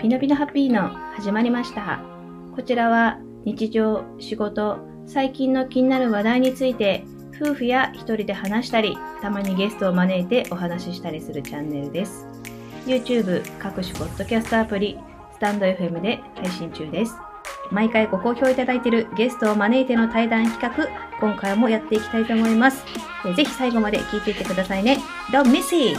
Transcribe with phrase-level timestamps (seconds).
[0.00, 2.00] ピノピノハッピーの始まりました。
[2.54, 7.04] こちらは日常、仕事、最近の気になる話題について
[7.34, 12.26] 夫婦や一人で話したり、たまにゲストを招いてお話ししたりするチャンネルです。
[12.84, 14.98] YouTube、各種ポッドキャストアプリ、
[15.32, 17.14] スタンド FM で配信中です。
[17.70, 20.88] 毎回ご好評いただいているゲストを招いての対談企画、
[21.20, 22.84] 今回もやっていきたいと思います。
[23.34, 24.98] ぜひ最後まで聞いていってくださいね。
[25.32, 25.98] Don't miss it!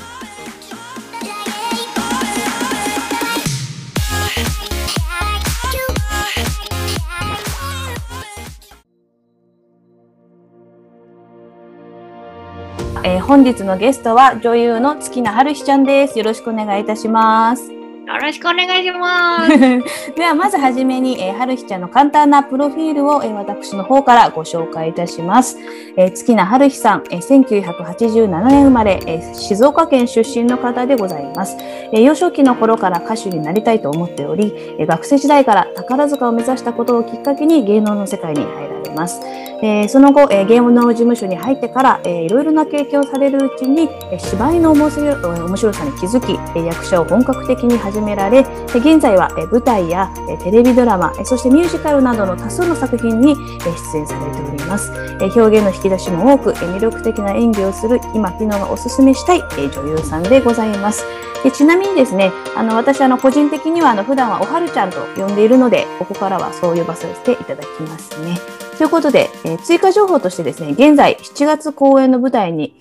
[13.27, 16.17] 本日のゲストは女優の月名春日ちゃんです。
[16.17, 17.76] よろしくお願いいたします。
[18.07, 19.57] よろしくお願いします。
[20.15, 25.57] ではまずはじめに、えー、春日ちゃんの簡単なプロフィールを、えー私の方からご紹介いたします。
[25.97, 31.57] えー月名春日さん、えー1987年生まれ、えー静岡県出身の方でございます、
[31.91, 39.19] えー幼少期の頃から歌手になりたいと思っており、えー学生時代から宝塚を目指したことをきっかけに芸能の世界に入られます。
[39.61, 45.13] えーその後、えー芸能事務所に入ってから、えーいろいろな経験をされるうちに、えー芝居の面白
[45.45, 48.41] 面白さに気づき、えー役者を本格的に始め始められ、
[48.75, 53.35] 現在は、え舞台や、えテレビドラマ、えそしてミュージカルなどの多数の作品に、え
[53.91, 54.91] 出演されております。
[55.19, 61.03] え表現の引き出しも多く、え魅力的な演技をする今、ピノがおすすめしたい、え女優さんでございます。
[61.43, 68.37] でちなみにですね、あの私あの個人的にはあの普段はおはるちゃんと呼んでいるので、ここからはそう呼ばせていただきますね。
[68.77, 72.75] ということで、えー追加情報としてですね、現在7月公演の舞台に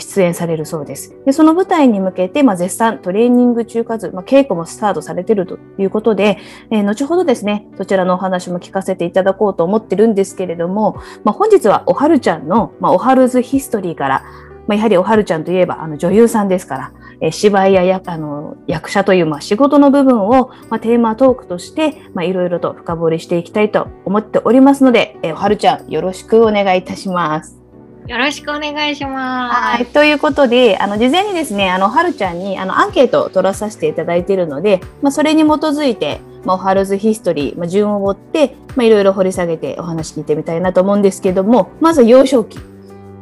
[0.00, 1.14] 出演されるそうです。
[1.24, 6.38] で、その舞台に向けて、まあ、絶賛トレーニング中かつ、まあ、稽古もスタートされてるということで、
[6.70, 14.24] えー後ほどですね、そちらのお話も聞かせていただこうと思ってるんですけれども、まあ、本日はおはるちゃんの、まあ、おはるずヒストリーから、
[14.66, 27.61] まあ、やはりおはるちゃんといえばあの女優さんですから、えー芝居ややあの役者という、まあ、仕事の部分を、まあ、テーマトークとして、まあ、いろいろと深掘りしていきたいと思っておりますので、えーおはるちゃんよろしくお願いいたします。
[28.08, 29.54] よろしくお願いします。
[29.54, 42.58] はい、ということで、あの事前にですね、あのはるちゃんにあのアンケートを取らさせていただいているので、まあそれに基づいて、まあおはるずヒストリー、まあ順を追って、まあいろいろ掘り下げてお話聞いてみたいなと思うんですけども、まず幼少期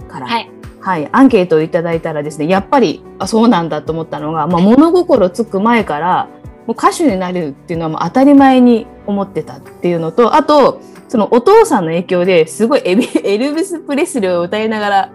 [0.09, 0.51] から、はい。
[0.81, 6.29] はい、アンケートをいただいたらですね、やっぱりあそうなんだと思ったのが、まあ物心つく前から
[6.71, 15.13] もう歌手になるっていうのはもう当たり前に思ってたっていうのと、あとそのお父さんの影響ですごいエビ エルビス・プレスリーを歌いながら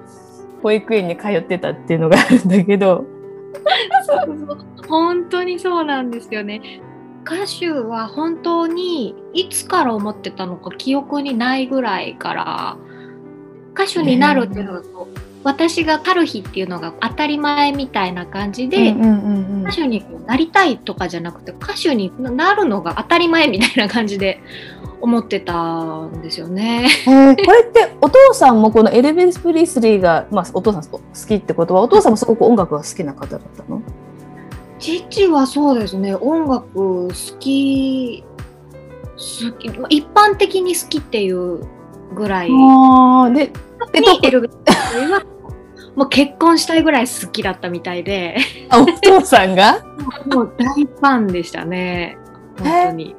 [0.61, 3.05] 保育園に通ってたっていうのがあるんだけど、
[4.89, 6.81] 本当にそうなんですよね。
[7.23, 12.77] 歌手は本当にいつから思ってたのか記憶にないぐらいから
[13.75, 14.81] 歌手になるっていうのが
[15.45, 19.61] 私がカルヒっていうのが当たり前みたいな感じで、うんうんうんうん。
[19.61, 24.41] 歌手になりたいとかじゃなくて歌手になるのが当たり前みたいな感じで
[25.01, 26.87] 思ってたんですよね。
[27.05, 33.83] えーこれってお父さんもこのエルビス・プレスリーが、まあ、お父さん好きってことはお父さんもすごく音楽が好きな方だったの？
[34.79, 36.15] 父はそうですね。
[36.15, 38.23] 音楽好き
[39.15, 41.59] 好きまあ一般的に好きっていう
[42.15, 42.49] ぐらい。
[42.49, 43.51] あーで
[43.93, 45.23] えどこにエルビスは
[45.95, 48.37] もう結婚したいぐらい好きだったみたいで。
[48.69, 49.83] あお父さんが？
[50.31, 52.17] もう大ファンでしたね。
[52.59, 53.15] 本当に。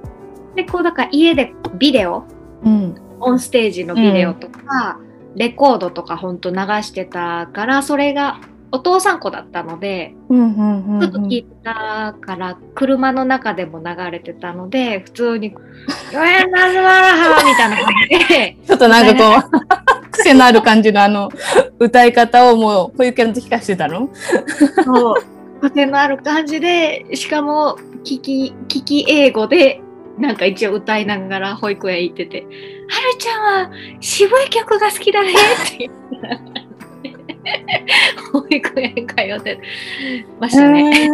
[0.54, 2.24] でこうだから家でビデオ
[2.64, 2.94] うん。
[3.18, 4.98] オンステージのビデオとか、
[5.36, 8.40] レコードとかほんと流してたからそれが
[8.72, 15.54] お父さん子だったのでうんうんうんずっと聞いてたから、車の中でも流れてたので普通に
[16.12, 18.56] 「ヨエンナズマラハ」みたいな感じで。
[18.66, 19.48] ちょっとなんかこ
[20.06, 21.30] う、癖のある感じのあの、
[21.78, 24.08] 歌い方をもう、保育園の時からしてたの？
[24.84, 25.36] そう。
[25.70, 29.80] 癖のある感じでしかも聞き聞き英語で
[30.18, 32.42] なんか一応歌いながら保育園行ってて
[32.88, 35.34] 「はるちゃんは渋い曲が好きだね」っ
[35.70, 35.94] て言っ
[36.52, 36.55] て
[38.32, 39.60] 保育園通って
[40.40, 41.10] ましたね。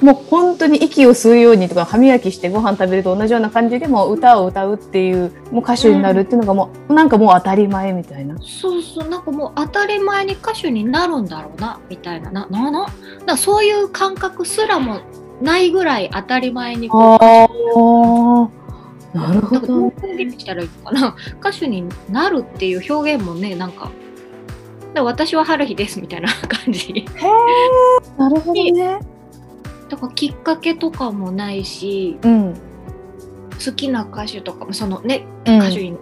[0.00, 8.36] もう本当に息を吸うようにとか歯磨きしてご飯食べると同じような感じでもう歌を歌うっていうもう歌手になるっていうのがもう、なんかもう当たり前みたいな。
[8.40, 12.88] そうそうなんかもう当たり前に歌手になるんだろうなみたいななな
[13.26, 15.00] なそういう感覚すらも
[15.40, 17.48] ないぐらい当たり前にこうあ
[19.14, 19.76] あ、なるほなんかどうど。
[20.02, 23.90] 表現したらいいのかな歌手になるっていう表現もねなんか
[24.96, 27.04] だ私は春日ですみたいな 感じ
[28.18, 28.98] なるほどね。
[29.88, 32.54] だからきっかけとかもないしうん。
[33.64, 35.96] 好きな歌手とかもそのねうん歌手に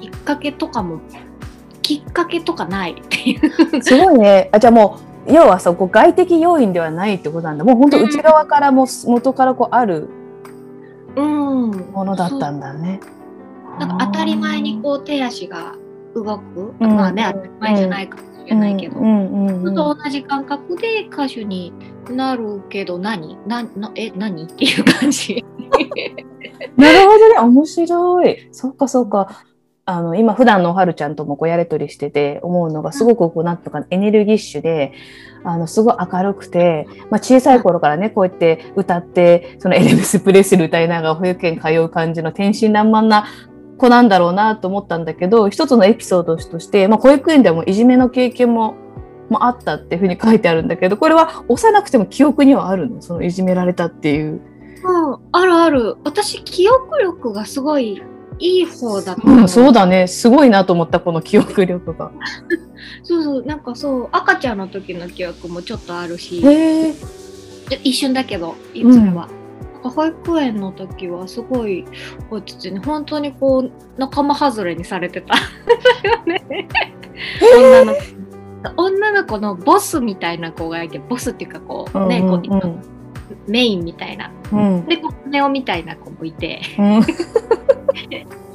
[0.00, 1.00] きっかけとかも
[1.82, 4.48] きっかけとかないっていうすごいね。
[4.52, 10.08] あ、じゃあも要はそこ外的要因ではないってことなんだもう本当内側からも元からこうある
[11.16, 11.70] うん。
[11.92, 13.00] ものだったんだね。
[13.78, 15.74] なんか当たり前にこう手足が
[16.14, 16.74] 動く？
[16.80, 18.98] うんまあね、当たり前じゃないかもしれないけど。
[18.98, 21.72] うんうんうんうんと同じ感覚で歌手に
[22.10, 23.38] なるけど何？
[23.46, 24.44] ななえ何？
[24.44, 25.44] っていう感じ。
[26.76, 28.48] なるほどね、面白い。
[28.52, 29.44] そっかそっか。
[29.86, 34.92] あの今普段のおはるちゃんともこうやりとりしてて思うのがすごくこうなんとかエネルギッシュで
[35.42, 43.26] あのすごい明るくて、まあ、小さい頃からねこうやって歌ってそのエルヴィス・プレスリー歌いながら保育園通う感じの天真爛漫な
[43.80, 48.74] 子なんだろうなと思ったんだけど一つのエピソードとして、まあ、保育園でもいじめの経験も、
[49.30, 53.00] まあ、あったっていうふうに書いてあるんだけどこれは幼くても記憶にはあるの？
[53.00, 54.40] そのいじめられたっていう。
[54.82, 55.96] うん、あるある。
[56.04, 58.02] 私記憶力がすごい
[58.38, 60.06] いい方だったうん、のそうだね。
[60.06, 62.10] すごいなと思った、この記憶力が。
[63.02, 66.42] そうそうなんかそう赤ちゃんの時の記憶もちょっとあるし。
[67.84, 69.28] 一瞬だけどそれうんは、
[69.88, 71.84] 保育園の時はすごい
[72.30, 75.34] 落ち着いて本当にこう仲間外れにされてた
[76.26, 76.68] ね
[77.42, 78.20] 女の子
[78.76, 84.86] 女の子のボスみたいな子がいてボスっていうかこうね、こうメインみたいなうん。
[84.86, 87.00] でこうネオみたいな子もいてうん。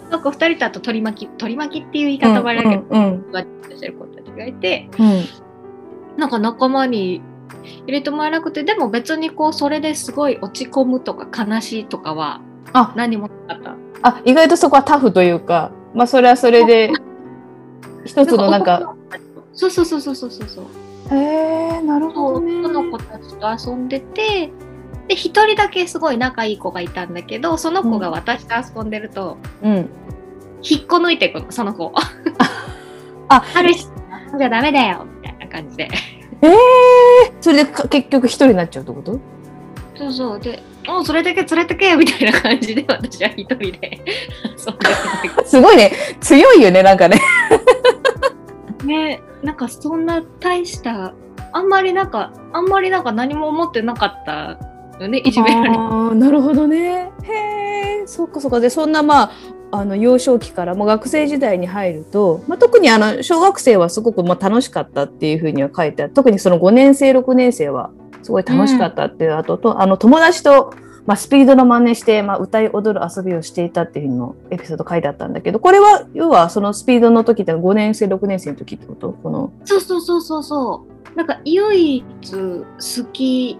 [0.09, 3.31] なんか二人とあと取り巻き取り巻きっていう言い方もあれだけど、うん。
[3.31, 5.23] わちゃしてる子たちがいてうん。
[6.17, 7.21] なんか仲間に
[7.83, 12.41] 入れてもらえなくてでも別にこうそれですごい落ち込むとか悲しいとかは
[12.73, 14.09] あ、何もなかった？
[14.09, 16.91] あ、意外とそこはタフというか、まあ、それはそれで。
[18.05, 18.95] 一つのなんか。
[19.53, 20.65] そうそうそうそうそうそうそう。
[21.15, 22.61] へえ、なるほどね。
[22.63, 23.35] その子たち
[23.65, 24.51] と遊んでて
[25.07, 29.89] で一人だけすごい仲いい子がいたんだけどその子が私と遊んでると、うん。
[30.61, 31.93] 引っこ抜いていくのその子。
[33.29, 33.87] あ あるし
[34.37, 35.87] じゃダメだよみたいな感じで。
[36.47, 36.51] え
[37.29, 39.19] えそれでか結局一人になっちゃうってこと？
[39.97, 44.01] そうそうで「もうそれだけ連れてけ」みたいな感じで私は一人で
[45.45, 45.91] すごいね。
[46.19, 47.19] 強いよね、なんかね。
[48.83, 51.13] ねなんかそんな大した
[51.53, 54.57] あんまりなんかあんまりなんか何も思ってなかった
[54.99, 55.75] よねいじめられて。
[55.77, 57.11] ああ、なるほどね。
[57.23, 58.59] へえ、そっかそっか。
[58.59, 59.31] で、そんなまあ。
[59.77, 66.13] あの幼少期からもう学生時代に入ると、まあ、特にあの小学生はすごくまあ楽しかったっていうふうには書いてある。
[66.13, 67.91] 特にその5年生6年生は
[68.23, 70.73] すごい楽しかったっていう後と、あの友達と、
[71.05, 79.11] まあ、スピードの真似して、まあ、歌い踊る遊びをしていたっていうのエピソード書いてあったんだけどこれは要はそのスピードの時って5年生6年生の時ってこと？
[79.11, 79.53] この。
[79.65, 81.17] そうそうそうそうそう。
[81.17, 83.57] なんか唯一好き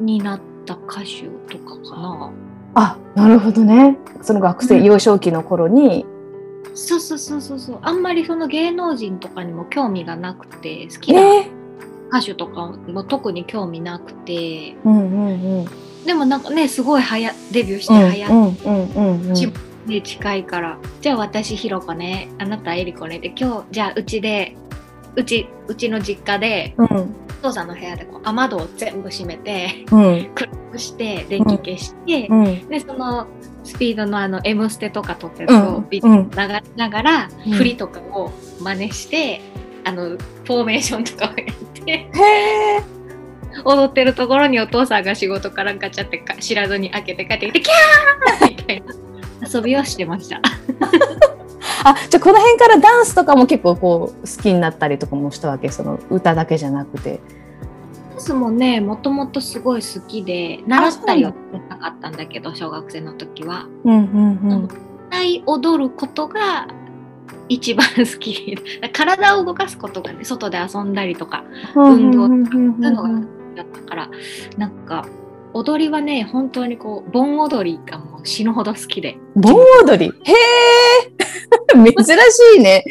[0.00, 2.32] になった歌手とかかな。
[2.74, 3.98] あなるほどね。
[4.22, 4.84] その学生、うん。
[4.84, 6.06] 幼少期の頃に。
[6.74, 7.78] そうそうそうそうそう。
[7.82, 11.46] あんまりその芸能人とかにも興味がなくて好きなえ
[12.08, 14.32] 歌手とかも特に興味なくて。
[14.32, 15.66] ー、うんうんうん。
[16.06, 19.28] でもなんかねすごいはやデビューしてうんはやっうんうんうん。
[19.28, 19.52] うんち
[19.86, 20.78] ね近いから。
[21.00, 22.28] じゃあ私ひろこね。
[22.38, 23.18] あなたえりこね。
[23.18, 24.56] で今日じゃあうちで
[25.16, 27.16] うちうちの実家でうん。
[27.42, 30.30] お父さんの部屋でこう雨戸を全部閉めてうん。
[30.34, 32.68] 暗くして電気消して、うん。
[32.68, 33.26] でその
[33.64, 36.30] スピードのあの「M ステ」とか撮ったやつをうんビデオ流し
[36.76, 37.52] ながら、うん。
[37.52, 39.40] 振りとかを真似して
[39.84, 42.08] あのフォーメーションとかをやって
[43.64, 48.94] 踊ってるところにお父さんが仕事からガチャってか知らずに開けて帰ってきてキャーみたいな。
[49.52, 50.40] 遊びはしてました。
[51.84, 55.68] あじゃあこの辺からダンスとかも結構こう好きになったりとかもしたわけ？
[55.70, 57.20] その歌だけじゃなくて。
[58.10, 61.32] ダンスもねもともとすごい好きで習ったりは
[61.68, 63.66] なかったんだけど小学生の時は。
[63.84, 64.68] うんうん
[65.08, 66.68] 歌い踊ることが
[67.48, 68.56] 一番好き
[68.94, 71.92] 体を動かすことがね外で遊んだりとかうん。
[71.94, 73.08] 運動うんそういうのが
[73.56, 74.08] だったから
[74.56, 75.04] なんか
[75.54, 79.16] 踊りはね本当にこう盆踊りがもう死ぬほど好きで。
[79.36, 79.54] 盆
[79.84, 80.06] 踊り？
[80.06, 81.12] へえ。
[82.04, 82.84] 珍しいね。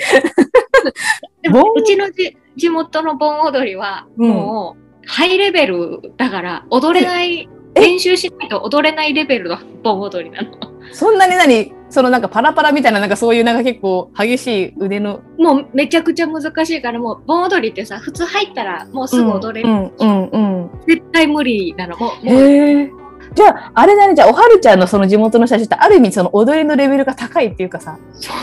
[1.41, 1.74] でも盆。
[1.77, 4.30] うちのじ地元の盆踊りはうん。
[4.30, 7.82] もうハイレベルだから踊れないえ？
[7.82, 10.51] 練習しないと踊れないレベルの盆踊りなの。
[10.91, 11.74] そんなに何？
[11.92, 20.72] そのなんかパラパラみたいななんかそういうなんか結構激しい腕のもうめちゃくちゃ難しいからもう盆踊りってさ普通入ったらもうすぐ踊れる、うんうんうん。
[20.88, 22.90] 絶対無理なのもうえ。
[23.36, 28.00] じゃああれだねじゃあおはるちゃんのその地元の写真ってある意味その踊りのレベルが高いっていうかさ。
[28.14, 28.34] そ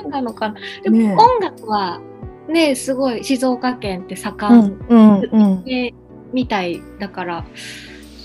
[0.00, 2.00] うなのかなでも音楽は
[2.48, 5.64] ねすごい静岡県ってう盛んんうんうん。
[5.64, 5.94] で
[6.32, 7.44] みたいだから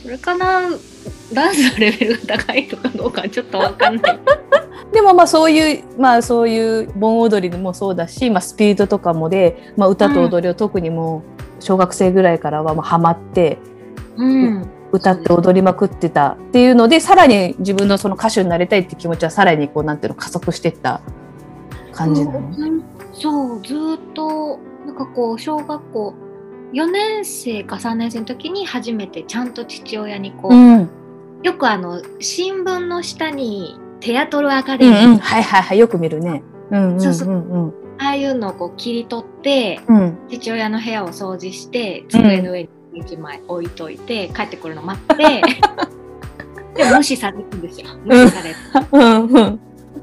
[0.01, 0.69] それかな
[1.33, 4.19] ダンスのレベルが高いとかどうかちょっとわかんない
[4.91, 11.23] でもまあそういうまあそういう盆踊りもそうだし、まあ、スピードとかもで、まあ、歌と踊りを特にも
[11.59, 13.57] う小学生ぐらいからはもうハマって、
[14.17, 14.69] うん。
[14.91, 21.01] 歌って踊りまくってたっていうのでさらに自分のその歌手になりたいって気持ちはさらにこうなんていうの加速していった
[21.91, 22.39] 感じなの。
[22.39, 26.13] うんそう、ずーっと、なんかこう、小学校
[26.73, 30.89] 4年生か3年生の時に初めてちゃんと父親にこう、うん
[31.43, 35.79] よくあの、新聞の下にテアトルアカデうミー、んうん、はいはいはい。
[35.79, 36.43] よく見るね。
[36.71, 37.29] うんうんうんそうそう。
[37.29, 40.17] うんああいうのをこう切り取って、うん。
[40.27, 45.23] 父親の部屋を掃除して、机の上に1枚置いといて、帰ってくるの待って、
[46.75, 47.87] で、無視されるんですよ。
[48.03, 48.55] 無視される。
[48.91, 49.59] うんうん。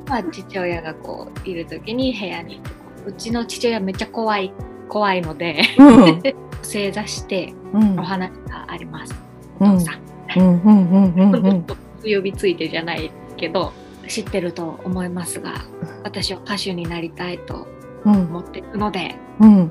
[0.08, 2.74] まあ、父親がこう、いる時に部屋に行ってこ
[3.06, 4.52] う、うちの父親めっちゃ怖い、
[4.88, 6.22] 怖いので、うん。
[6.62, 7.98] 正座してうん。
[7.98, 9.14] お話があります。
[9.60, 9.72] うん。
[9.72, 10.40] お父さん。
[10.40, 10.62] うん。
[10.62, 11.64] うんうんう
[12.02, 13.72] 呼 びついてじゃないけど、
[14.10, 15.54] 知ってると思いますが、
[16.04, 17.66] 私は歌手になりたいと
[18.04, 18.12] うん。
[18.12, 19.70] 思っているので、うん。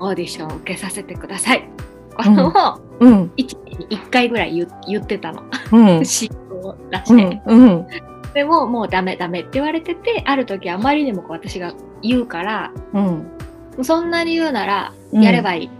[0.00, 1.68] オーディションを受けさせてください。
[2.16, 3.24] このをうん。
[3.24, 5.42] 1日に1回ぐらい言言ってたの。
[5.72, 6.04] うん。
[6.04, 7.24] シートを出うして。
[7.24, 7.42] ん。
[7.46, 7.86] うん。
[8.34, 13.84] でももうダメダメって言われてて、ある時あまりにも私が言うから、うん。
[13.84, 15.22] そんなに言うならうん。
[15.22, 15.70] やればいい。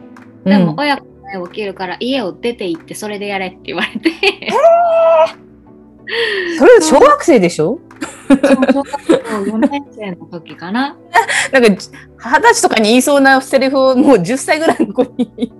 [0.45, 0.51] うん。
[0.51, 4.11] でも親子の前を切るから家を出て行ってそれでやれって言われて。
[6.59, 7.81] それ小学生でしょ？
[8.29, 10.97] 小学校4年生の時かな。
[11.53, 11.91] なんか二十
[12.43, 15.53] 歳とかに言いそうなセリフをもう10歳ぐらいの子に。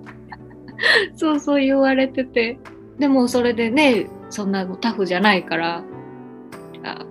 [1.15, 2.59] そうそう言われてて。
[2.99, 5.83] でもそれでね、そんなタフじゃないから、
[6.83, 7.05] あ、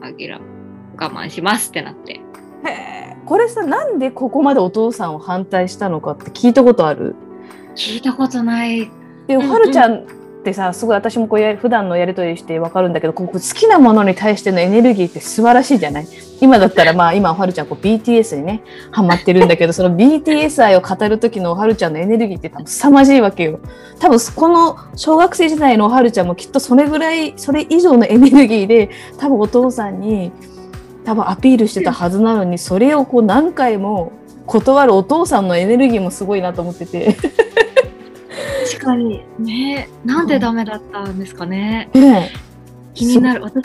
[0.00, 0.40] あきら、
[0.96, 2.20] 我慢しますってなって。
[3.26, 7.16] これさなんでここまでお父さんを反対したのかって聞いたことある？
[7.74, 8.90] 聞いたことない。
[9.26, 10.06] でうんうんはるちゃん
[10.44, 16.06] ってさすごい私もこうや普段のやり取りして分かるんだけどこう好きなものに対してのエネルギーって素晴らしいじゃない？
[16.42, 23.58] 今だったらまあ今はるちゃんこう BTS にねハマってるんだけどその BTS 愛を語る時のおはるちゃんのエネルギーって多分凄まじいわけよ
[23.98, 30.30] 多分この小学生時代のおはるちゃんもきっとそれぐらいそれ以上のエネルギーで多分お父さんに
[31.06, 34.12] 多分アピールしてたはずなのにそれをこう何回も
[34.44, 37.16] 断るお父さんのエネルギーもすごいなと思ってて。
[38.74, 39.22] 確かに。
[39.38, 41.88] ねなんでダメだったんですかね。
[41.94, 42.38] ねえ
[42.94, 43.42] 気になる。
[43.42, 43.62] 私も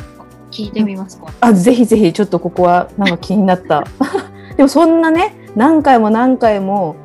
[0.51, 1.31] 聞いてみますか。
[1.41, 3.83] あぜひぜひちょっとここはなんか気になった
[4.57, 6.95] でもそんなね何回も何回も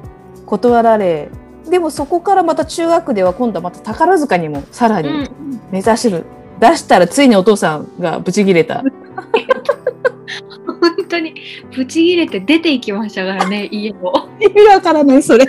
[0.47, 1.29] 断られ
[1.69, 5.31] でもそこからまた中学では今度はまた宝塚にもさらにうん。
[5.71, 6.25] 目指してる、
[6.61, 8.83] 出したらついにお父さんがブチギレた
[10.67, 11.35] 本当に
[11.75, 14.29] ブチギレて出ていきましたからね、家を。
[14.41, 15.47] 意味わからないそれ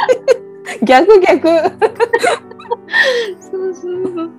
[0.84, 1.48] 逆逆。
[3.40, 4.32] そうそうそう。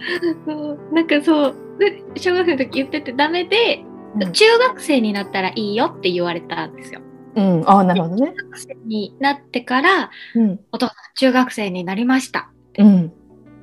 [0.47, 0.78] そう。
[0.92, 3.85] なんかそう、で小学生の時言っててダメで、
[4.21, 4.33] うん。
[4.33, 7.00] 中学生になったらいいよって言われたんですよ。
[7.37, 7.62] うん。
[7.66, 8.33] あなるほどね。
[8.33, 10.61] 中学生になってから、うん。
[10.73, 12.50] お父さん中学生になりました。
[12.78, 13.12] うん。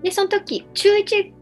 [0.03, 1.33] で、その時、中1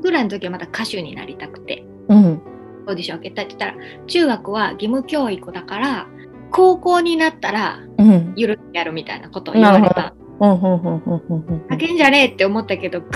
[0.00, 2.42] ぐらいの時はまた歌手になりたくて、うん。
[2.86, 6.06] オーディション受けたって言ったら、中学は義務教育だから、
[6.50, 8.32] 高校になったらうん。
[8.36, 10.14] ゆるくやるみたいなことを言われた。
[10.52, 13.08] うんじゃねえって思ったけど、ぐ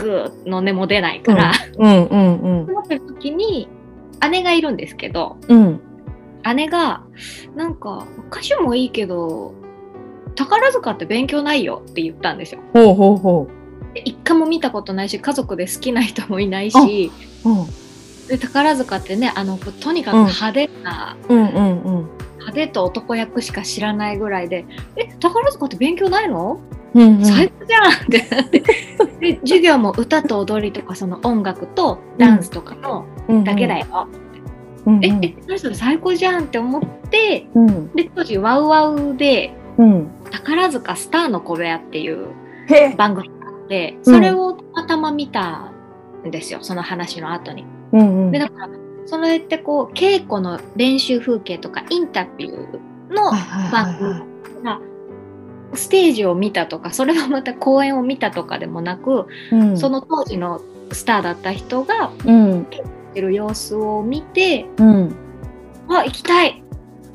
[0.44, 3.68] ーの根も出ないから、うんうんうん思ってる時に、
[4.30, 5.80] 姉がいるんですけど、うん。
[6.54, 7.02] 姉が、
[7.56, 9.54] なんか、歌手もいいけど、
[10.35, 12.61] 宝塚って勉強ないよって言ったんですよ。
[12.73, 13.49] ほうほうほ
[13.94, 17.11] で一回も見たことないし、家族で好きな人もいないし、
[17.44, 17.66] ううん。
[18.28, 22.08] で宝塚ってね、あの、とにかく派手な、うんうんうん
[22.48, 26.60] 派手と男役しか知らないぐらいで、え、宝塚って勉強ないの、
[26.94, 27.24] うんうん。
[27.24, 28.60] 最高じゃんってなって。
[29.20, 33.06] で、授業も歌と踊りとか、その音楽とダンスとかの
[33.44, 33.86] だけだよ。
[34.86, 35.04] うんうん。
[35.04, 37.92] え、え、何それ最高じゃんって思って、うん。
[37.94, 40.08] で、当時ワウワウで、うん。
[40.30, 42.28] 宝塚スターの小部屋っていう
[42.96, 45.72] 番組があって、それをたまたま見た
[46.26, 47.66] んですよ、その話の後に。
[47.92, 48.30] うんうん。
[48.30, 48.68] で、だから、
[49.08, 53.30] それってこう、稽古の練習風景とかインタビューの
[53.72, 53.96] 番はい
[54.52, 54.80] 組が、
[55.72, 59.78] ステージを見たとか、それはまた公演を見たとかでもなく、うん。
[59.78, 60.60] その当時の
[60.92, 62.66] スターだった人がうん。
[63.14, 65.14] 出る様子を見て、うん。
[65.88, 66.62] あ、行きたい！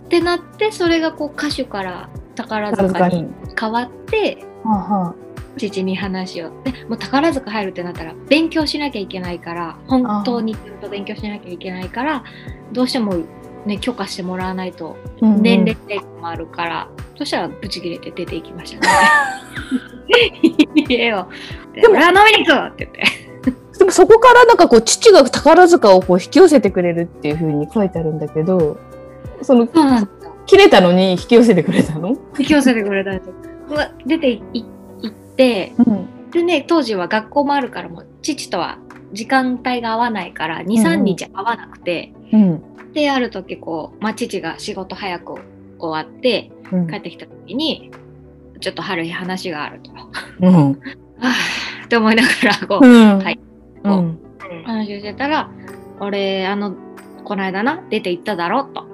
[0.06, 3.28] ってなって、それがこう歌手から宝塚に
[3.60, 5.16] 変わって、はあは
[5.58, 6.52] 父に話を。
[6.64, 12.24] でもう宝塚入るってなったら、勉強しなきゃいけないから、本当にちゃんと勉強しなきゃいけないから、
[12.72, 13.16] どうしても
[13.66, 18.88] ね、許可してもらわないと、年齢制限もあるから、そしたらブチ切れて出ていきましたね。
[20.90, 21.28] 家を。
[21.74, 23.24] で、俺は飲みに行くって言って。
[23.78, 28.78] でもそこからなんかこう父が宝塚をこう引き寄せてくれるっていうふうに書いてあるんだけど、
[29.42, 29.68] その。
[30.46, 32.10] 切れたのに引き寄せてくれたの？
[32.38, 33.30] 引き寄せてくれたんです
[34.06, 34.83] 出てい行って、
[35.38, 36.32] うん。
[36.32, 38.78] でね、当時は学校もあるからもう父とは
[39.14, 42.64] 時間帯が合わないから2、3うんうん日会わなくて、うん。
[42.94, 45.36] で、ある時こう、まあ、父が仕事早く
[45.80, 47.92] 終わってうん帰ってきた時に、
[48.60, 49.92] ちょっと春日話があると。
[49.92, 50.08] は
[50.42, 50.72] うん。
[51.22, 52.30] ぁって思いなが
[52.62, 53.20] らこう、うん。
[53.20, 53.40] はい。
[53.84, 54.20] うん。
[54.66, 55.50] 話をしてたら、
[56.00, 56.74] 俺、あの、
[57.24, 58.86] この間な、出て行っただろと。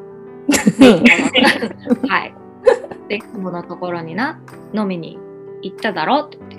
[2.08, 2.34] はい。
[3.08, 4.40] で、いつものところにな、
[4.74, 5.18] 飲みに
[5.62, 6.58] 行っただろって言って、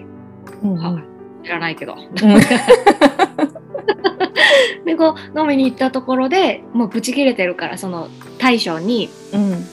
[0.62, 0.74] うん。
[0.76, 1.04] はい
[1.42, 1.94] 知らないけど。
[1.94, 2.08] うん
[4.84, 9.64] で、こう、飲みに行ったところでもうブチ切れてるから、その大将に、うん。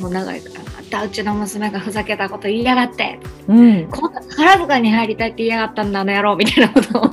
[0.00, 3.88] もう長いから、またうちの娘がふざけたこと言いやがって、うん。
[3.88, 7.10] こんな宝塚に入りたいって言いやがったんだ、あの野郎みたいなことを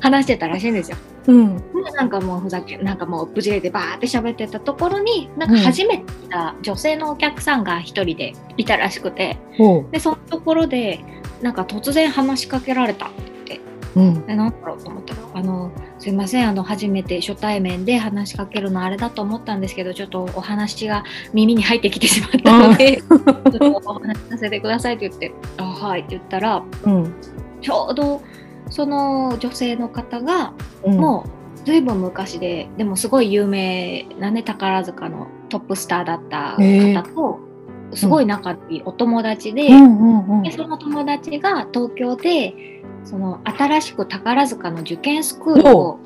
[0.00, 0.96] 話してたらしいんですよ。
[1.26, 1.56] うん。
[1.56, 9.92] でなんかもうふざけなんかもうブチ切れてバーって喋ってたところになんか初めて来た女性のお客さんが一人でいたらしくてほう。
[9.92, 11.00] でそのところで
[11.42, 13.10] なんか突然話しかけられたっ
[13.44, 13.60] て
[13.94, 14.26] うん。
[14.26, 27.14] でなんだろうと思ったら「あのすいませんあの初めて初対面で話しかけるのあれだと思ったんですけどちょっとお話が耳に入ってきてしまったので、ちょっとお話しさせてください」って言って「あはい」って言ったらうん。
[27.60, 28.22] ちょうど
[28.70, 30.52] その女性の方が
[30.84, 30.96] うん。
[30.96, 37.47] もうずいぶん昔ででもすごい有名なね宝塚のトップスターだった方と
[37.94, 39.98] すごい仲いいお友達で,、うん。
[39.98, 40.38] うん。
[40.38, 40.50] うんで。
[40.52, 45.98] その友達が東京でその新しく宝塚の受験スクールを。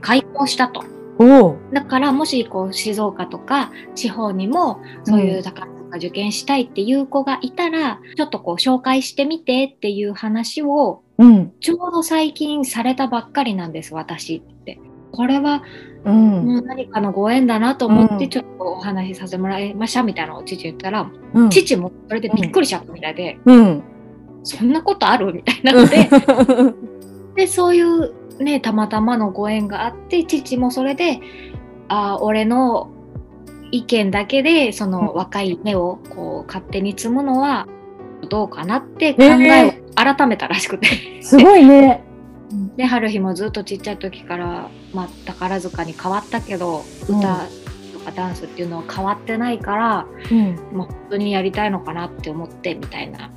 [0.00, 0.84] 開校したと。
[1.72, 11.52] だからもしこう静岡とか地方にもそういう宝塚受験したいっていう子がいたら、ちょっとこう紹介してみてっていう話をうん。
[11.60, 14.42] ちょうど最近されたばっかりなんです私。
[15.12, 15.62] これは
[16.04, 16.46] うん。
[16.46, 21.50] もう何かのご縁だなと思っうんてちょっとお話しさせてもらいましたみたいなのを父に言ったら、うん。
[21.50, 23.82] 父もそれでびっくりしちゃったみたいで、うん。
[24.42, 25.32] そんなことある？
[25.32, 26.08] みたいなので
[27.36, 31.20] でそういうねたまたまのご縁があって父もそれで
[31.88, 32.90] あー俺の
[33.70, 37.66] 意見だけでその若い目をこう勝手に積むのは
[38.28, 40.88] どうかなって考えを改めたらしくて。
[41.22, 42.04] すごいね。
[42.76, 47.46] で春日もずっとちっちゃい時から、まあ、宝塚に変わったけどうん歌
[47.92, 50.56] とかダンスっていうのは変わってないから、うん。
[50.72, 53.30] まあ、本当にやりたいのかなって思ってみたいな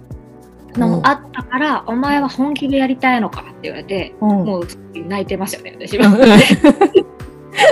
[0.76, 4.30] のもあったから、お前は本気でやりたいのかって言われて、うん。
[4.45, 6.10] もう泣いてますよね私は。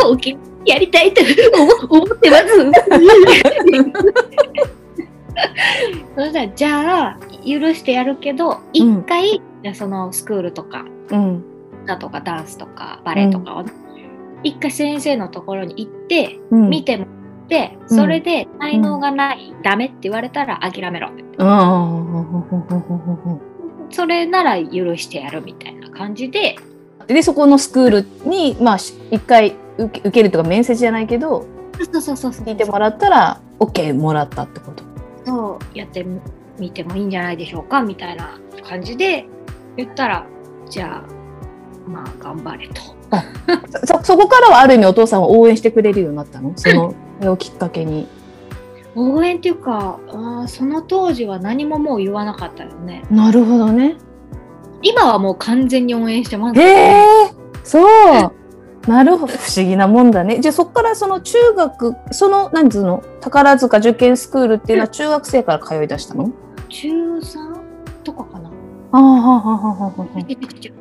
[0.01, 1.21] 本気でやりたいと
[1.89, 2.43] 思 思ってます。
[6.15, 11.52] そしたらじゃあ許してやるけど一回、じゃあそのスクールとかうん。
[11.83, 13.71] 歌とかダンスとかバレエとかをね、
[14.43, 16.69] 一回先生のところに行って、うん。
[16.69, 17.13] 見てもらっ
[17.47, 21.17] てうんそれで才能がない、ダメって言われたら諦めろうん。
[23.89, 26.55] それなら許してやるみたいな感じで
[27.07, 31.45] で、そこのスクールに、まあ、し一回受け受けるとか面接じゃないけど、
[31.91, 34.83] そうそうそうそう聞いてもらったら、OK もらったってこと。
[35.25, 36.05] そうやって
[36.59, 39.25] みてもいいんじゃないでしょうかみたいな感じで
[39.77, 40.25] 言ったら
[40.69, 41.22] じゃあ
[41.87, 42.81] まあ頑張れと。
[43.85, 46.53] そ、そこからはある意味お父さんを応援してくれるようになったの？
[46.57, 48.07] その、それをきっかけに。
[48.95, 53.03] 応援っていうかあーその当時は何ももう言わなかったよね。
[53.09, 53.95] なるほどね。
[54.83, 57.05] 今はもう完全に応援してます、へえ、
[57.63, 58.31] そう。
[58.87, 59.33] なるほど。
[59.33, 60.41] 不思議なもんだね。
[60.41, 66.31] じゃあそこからその中学、その、何つうの、宝塚受験スクールっていうのは中学生から通い出したの？
[66.67, 67.53] 中3
[68.03, 68.25] とか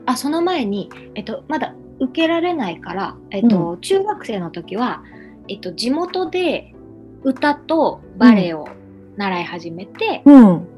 [0.05, 5.03] あその前に、えっと、まだ受けられないから、えっと中学生の時は、
[5.49, 6.75] えっと、地元で
[7.23, 8.69] 歌とバレエを
[9.17, 10.69] 習い始めて、うん。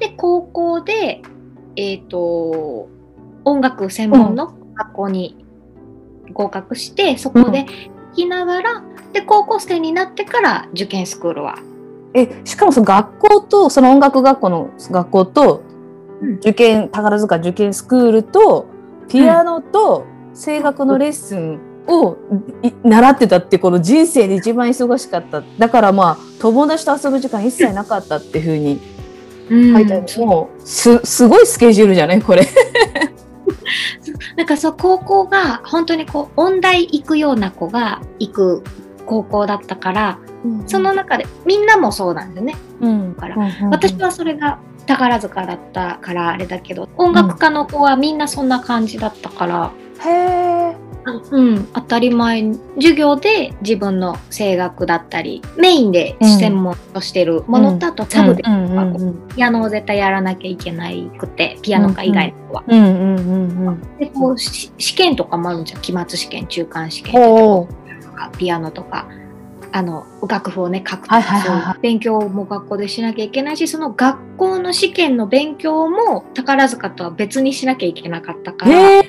[0.00, 1.22] で高校で、
[1.76, 2.88] えっと
[3.44, 5.44] 音楽専門の学校に
[6.32, 7.66] 合格して、そこで行
[8.14, 11.58] きながらで高校生になってから受験スクールは。
[12.14, 15.71] え、しかもその学校と、その音楽学校の学校と、うん
[16.38, 18.66] 受験、宝塚受験スクールと、
[19.08, 22.16] ピアノと声楽のレッスンを
[22.62, 25.42] い習ってたって、この人生で一番忙しかった。
[25.58, 28.80] だからまあ、友達と遊ぶ時間一切なかったっていうふうに
[29.74, 30.08] 書いてある。
[30.08, 32.22] そうもう、す、すごいスケジュールじゃない？
[32.22, 32.46] これ。
[34.36, 38.62] なんかそう高校が本当にこう音大行くような子が行く
[39.04, 40.18] 高校だったから
[40.66, 42.54] その中でみんなもそうなんだよね。
[42.80, 49.72] うん、からうんうん私はそれが宝塚だったからあれだけど音楽家の子はみんなそんな感じだったから、
[50.04, 50.76] へえ。
[51.04, 62.64] うん、当たり前授業で自分の声楽だったりメインで専門としてるものと、あとサブでうんうんうんピアノを絶対やらなきゃいけないくてピアノ科以外の子は。
[62.68, 63.98] うんうんうんうん。
[63.98, 67.14] でこうし試験とかもあるんじゃん期末試験中間試験。
[67.14, 67.68] と
[68.14, 69.08] かピアノとか
[69.72, 79.02] あの楽譜をね書くとか、勉強も学校でしなきゃいけないしその学校の試験の勉強も宝塚とは別にしなきゃいけなかったから。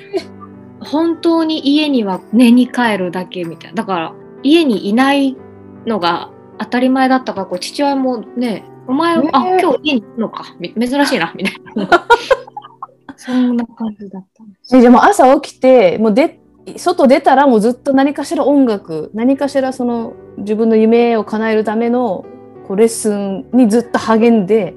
[0.86, 3.76] 本当に家には寝に帰るだけみたいな。
[3.76, 5.38] だから家にいない
[5.86, 10.44] のが当たり前だったからこう父親もねお前、ねあ今日家にいるのか？
[10.60, 12.06] み珍しいなみたいな。
[13.16, 14.76] そんな感じだったんです。
[14.76, 16.42] えじゃあもう朝起きてもうで
[16.78, 22.26] 外出たらもうずっと何かしら音楽何かしらその自分の夢を叶えるための
[22.68, 24.74] こうレッスンにずっと励んで。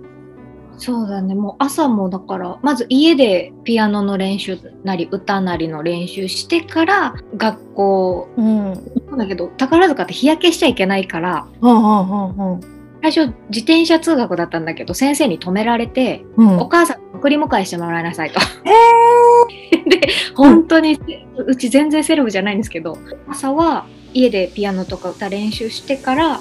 [0.78, 1.34] そうだね。
[1.34, 8.28] もう朝もだからまず家でピアノの練習なり歌なりの練習してから学校。
[8.36, 8.74] うん。
[9.16, 16.58] だけど宝塚って日焼けしちゃいけないからはんはんはんはん最初自転車通学だったんだけど先生に止められて、うん。
[16.58, 18.40] お母さん送り迎えしてもらいなさいと。
[19.88, 20.98] で本当に
[21.46, 26.40] うち全然セレブじゃないんですけど朝は家でピアノとか歌練習してから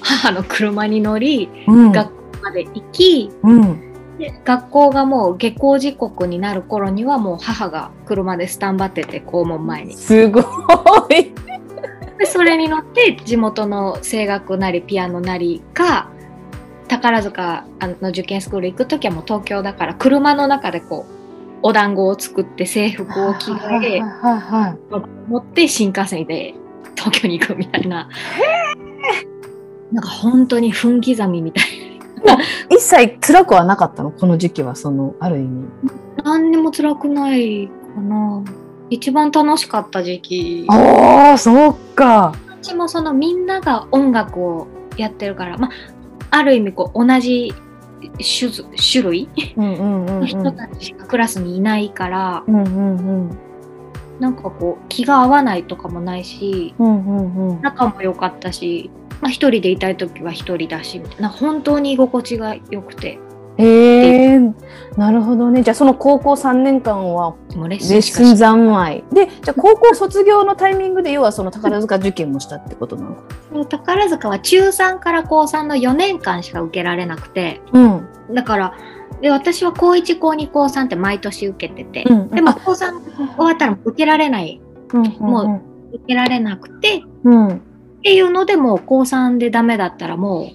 [0.00, 1.92] 母の車に乗りうん。
[1.92, 3.90] 学校まで行きうん。
[4.18, 9.94] で学校がもう下校時刻になる頃にはもう母が車でスタンバってて校門前に。
[9.94, 10.44] すごい
[12.20, 16.10] でそれに乗って地元の声楽なりピアノなりか
[16.86, 21.12] 宝塚の受験スクール行く時はもう東京だから車の中でこう
[21.62, 24.02] お団子を作って制服を着替え
[25.28, 26.54] 持って新幹線で
[26.94, 28.08] 東京に行くみたいな。
[29.92, 31.64] なんか本当に分刻みみたい
[32.70, 34.10] 一切辛くはなかったの？
[34.12, 35.68] この時期はそのある意味。
[36.18, 38.44] な何にも辛くないかな
[38.90, 40.66] 一番楽しかった時期。
[40.68, 42.34] ああそうか。
[42.62, 45.70] 私もそのみんなが音楽をやってるから、まあ、
[46.30, 47.54] ある意味こう同じ
[48.18, 53.38] 種族種類の人たちしかクラスにいないから、うんうんうん。
[54.18, 57.62] なんかこう気が合わないとかもないしうんうんうん。
[57.62, 61.28] 仲も良かったし、まあ、一人でいたい時は一人だしみたいな。
[61.28, 63.18] 本当に居心地が良くて
[63.56, 64.40] へえ
[64.96, 65.62] なるほどね。
[65.62, 67.34] じゃあその高校3年間は
[67.68, 69.04] レッスン三昧。
[69.12, 73.04] でじゃあ高校卒業のタイミングで要はその宝塚受験もしたってことな
[73.52, 73.64] の？
[73.64, 77.60] か宝塚は中3から高3の4年間しか受けられなくて。
[77.72, 78.08] うん。
[78.34, 78.74] だから
[79.20, 82.90] で私は高1高2高3って毎年受けてて、うんあでも高3終
[83.38, 84.60] わったら受けられない。
[85.18, 87.02] も受けられなくて。
[87.24, 87.48] うん。
[87.48, 87.62] うん
[88.00, 90.46] っていうのでもう高3でダメだったらもう、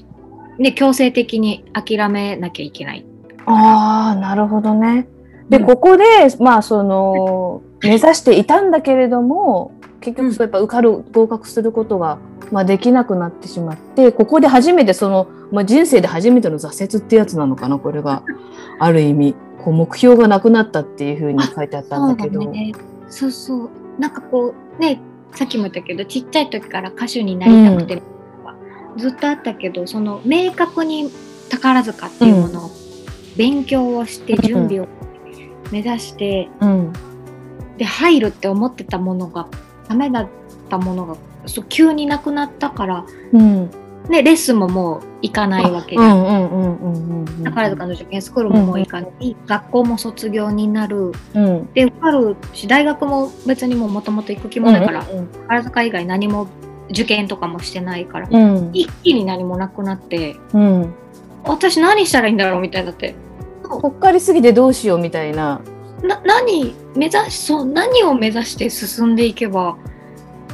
[0.58, 3.06] ね、強制的に諦めなきゃいけない。
[3.48, 5.08] ああなるほどね
[5.50, 6.04] で、うんここで
[6.39, 12.18] まあその目指していたんだけれども結局そうやっぱ受かる合格することが、
[12.52, 18.24] まあ、できなくなってしまってここで初めてその、まあ、人生で初めての挫折ってやつなのかなこれが
[18.80, 22.44] ある意味こう目標がなくなったっていうふうに書いてあったんだけど。
[22.44, 22.72] そうね。
[23.10, 23.70] そうそう。
[23.98, 25.02] なんかこうね、
[25.34, 28.04] さっきも言ったけど、ちっちゃい時から歌手になりたくて、
[28.97, 31.12] ずっとあったけど、その明確に
[31.49, 32.71] 宝塚っていうものを
[33.38, 34.88] 勉強をして、準備を
[35.71, 36.93] 目指して、うん。
[37.77, 39.47] で入るって思ってたものが
[39.89, 40.27] ダメだっ
[40.69, 43.69] たものがそう急になくなったから、うん。
[44.10, 46.17] ね、レッスンももう行かないわけじゃん。
[46.17, 47.43] うんうんうんうんうんうん。
[47.43, 51.12] 宝塚の受験スクールももう行かない、学校も卒業になる。
[51.34, 51.73] うん。
[51.73, 55.27] で受かるし大学も別にももともと行く気もないから、うん。
[55.27, 56.47] 宝塚以外何も
[56.89, 58.69] 受験とかもしてないから、うん。
[58.74, 60.93] 一気に何もなくなってうん。
[61.43, 63.15] 私何したらいいんだろうみたいになって
[63.63, 65.62] こっかりすぎてどうしようみたいな。
[66.04, 69.78] な何目指しそう何を目指して進んでいけば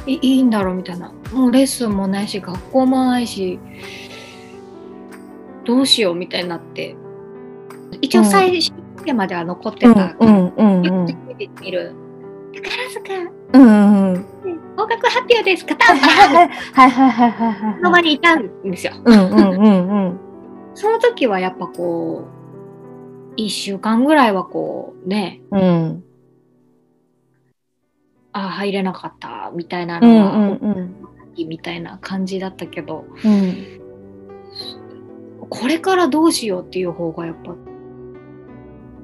[0.06, 1.12] いいいんだろうみたいな。
[1.32, 3.58] もうレッスンもないし学校もないし
[5.64, 6.96] どうしようみたいになって。
[8.00, 11.94] 一応最終日までは残ってた、うんうんうんよくテレビで見る。
[12.54, 14.26] 宝塚うんうん。
[14.76, 17.80] 合格発表ですかた はいはいはいはいはいはい。
[17.82, 18.92] の場にいたんですよ。
[19.04, 20.20] うんうんうんうん。
[20.74, 26.04] その時はやっぱこう、一週間ぐらいはこうね、うん
[28.34, 30.96] ああ、入れなかったみたいなうんうのが、んうん
[31.34, 33.78] みたいな感じだったけど、うん
[35.48, 37.54] これからどうしようっていう方がやっぱ、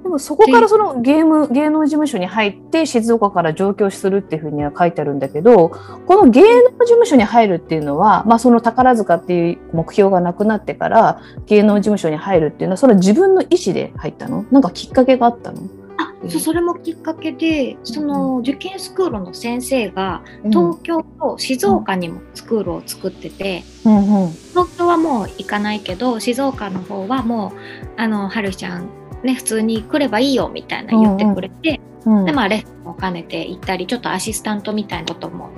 [0.09, 14.47] でもそこからそのゲーム芸能事務所に入って静岡から上京するっていうふうには書いてあるんだけどこの芸能事務所に入るっていうのは、まあ、その宝塚っていう目標がなくなってから芸能事務所に入るっていうのはそれは自分の意思で入ったの？
[14.51, 15.69] なんかきっかけがあったの？
[15.99, 24.31] あそうそれもきっかけでその受験スクールの先生が東京と静岡にもスクールを作ってて、うんうん。
[24.31, 28.89] 東京はもう行かないけど静岡の方はもうあのはるちゃん
[29.23, 35.51] ね普通に来ればいいよみたいな言ってくれて、うんでまあレッスンも兼ねて行ったりちょっとアシスタントみたいなことも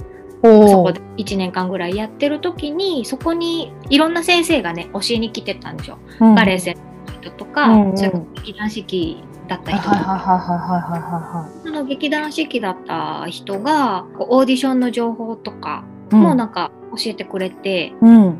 [0.42, 5.98] そこで1年間ぐらいやってる時にそこにいろんな先生がね教えに来てたんですよ。
[6.18, 6.34] うん。
[6.34, 7.96] バレエ先生の人とか、うんうん。
[7.96, 15.84] それから劇団四季だったはい人とか、はいはいはいはいはいはその劇団四季だった人がオーディションの情報とか。
[16.10, 18.38] もなんか教えてくれて、うん。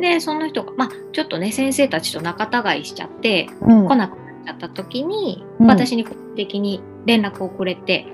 [0.00, 3.88] でその人がまあちょっとね先生たちと仲違いしちゃってうん。
[3.88, 5.66] 来なくなっちゃった時に、うん。
[5.66, 8.06] 私に個人的に連絡をくれて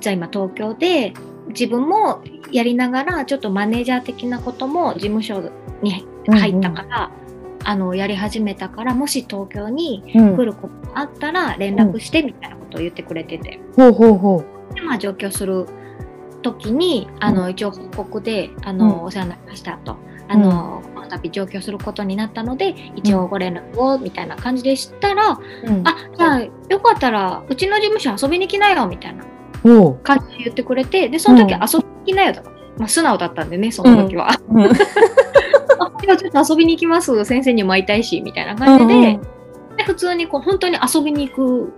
[0.00, 1.12] じゃあ今東京で
[1.48, 2.22] 自分も
[2.52, 5.50] やりながらちょっとマネージャー的なことも事務所
[5.82, 7.10] に入ったから、
[7.64, 10.36] あのやり始めたからもし東京にうん。
[10.36, 14.74] 来ることがあったら連絡してみたいなことを言ってくれてて、ほうほうほう。
[14.74, 15.66] でまあ上京する
[16.42, 19.04] 時にあの、一応報告であの、うん。
[19.04, 19.96] お世話になりましたと。
[20.28, 25.86] あのこの度上京することになったので一応ご連絡をみたいな感じでしたら、うん。
[25.86, 29.24] あじゃあよかったらうちの事務所遊びに来なよみたいな
[30.02, 31.60] 感じで言ってくれてでその時うん。
[31.60, 32.42] 遊びに来なよと、
[32.78, 34.62] まあ、素直だったんでねその時は、うん。
[34.64, 34.68] あ
[36.00, 39.76] じゃあちょっと遊びに行きます先生にも会いたいしみたいな感じで,、うん。
[39.76, 41.72] で普通にこう本当に遊びに行く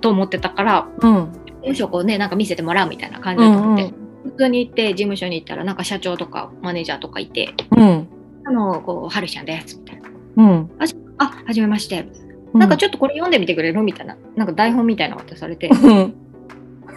[0.00, 1.32] と思ってたからうん。
[1.32, 8.08] 事務所こうねなんか見せてもらうみたいな感じだと思って、うん普通に行って事務所に行ったらなんか社長とかマネージャーとかいてうん
[8.44, 10.70] 「あのこうはるちゃんです」みたいなうん
[11.18, 12.06] 「あはじめまして」
[12.54, 13.82] なんかちょっとこれ読んでみてくれる？
[13.82, 14.14] みたいな。
[14.36, 15.68] なんか台本みたいなの渡されて。
[15.68, 16.14] うん。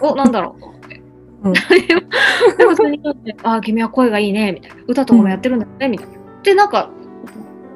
[0.02, 0.60] おなんだろう？
[0.60, 1.00] と思って。
[1.44, 1.52] うん。
[2.58, 4.76] でもそれにとって、あ、君は声がいいね、みたいな。
[4.86, 6.14] 歌とかもやってるんだよね、みたいな。
[6.42, 6.90] で、なんか、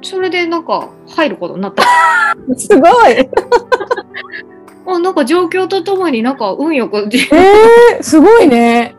[0.02, 1.82] それでなんか入ることになった。
[2.54, 3.26] すごい。
[4.86, 8.94] あなんか状況とともになんか運よくえー、すごいね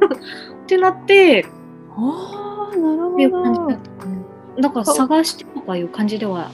[0.64, 1.46] ってなって、
[1.90, 4.62] ああなるほどったかな。
[4.62, 6.50] だから探してとかいう感じでは、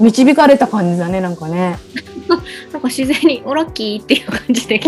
[0.00, 1.78] 導かれた感じだねなんかね
[2.72, 4.80] なんか自然に、おラッキーっていう感じで。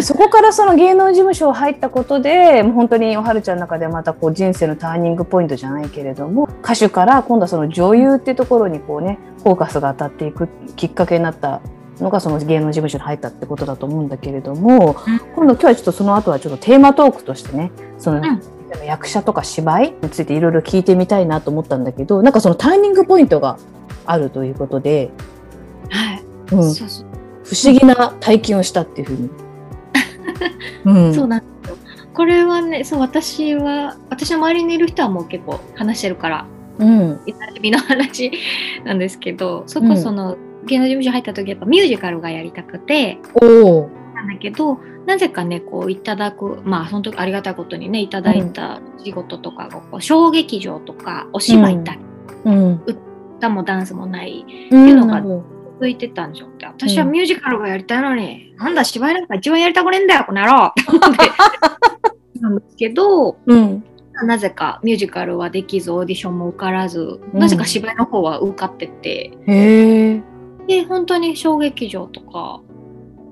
[0.00, 11.60] そこからその芸能事務所入ったことでもう本当におはるちゃんの中でまたこう人生のターニングポイントじゃないけれども歌手から今度はその女優っていうところにこうねフォーカスが当たっていくきっかけになった
[12.00, 15.18] のがその芸能事務所に入ったってことだと思うんだけれども、うん。
[15.34, 18.40] 今度今日はちょっとその後はちょっとテーマトークとしてねその、ん。
[18.84, 23.56] 役者とか芝居についていろいろ聞いてみたいなと思ったんだけどなんかそのターニングポイントが
[24.04, 25.10] あるということで、
[25.90, 26.24] はい。
[26.52, 27.06] うん、そうそう。
[27.44, 29.30] 不思議な体験をしたっていうふうに。
[30.84, 31.14] うん。
[31.14, 31.76] そうなんですよ。
[32.14, 36.46] これはね、そう、私は、私の周りにいる人はもう結構話してるから、
[36.78, 37.20] うん。
[37.26, 38.32] いたみの話
[38.84, 43.18] なんですけど、そこその、芸能事務所入った時やっぱミュージカルがやりたくて。
[44.14, 52.00] なんだけど、なぜかね、こういただく、まあ、その時ありがたいことにね、いただいた仕事とかが、こう小劇場とか、お芝居だり、
[52.44, 52.82] うん。
[52.86, 55.20] 歌もダンスもない、うんいうのが
[55.74, 56.66] 続いてたんでしょって。
[56.66, 63.84] 私はミュージカルがやりたいのに、なんだ、芝居なんか一番やりたくねえんだよ、この野郎って思ってなんですけど、どうん。
[64.22, 70.22] なぜかミュージカルはできず、オーディションも受からず、うんなぜか芝居の方は受かってて、へえ。
[70.66, 72.60] で、本当に小劇場とか、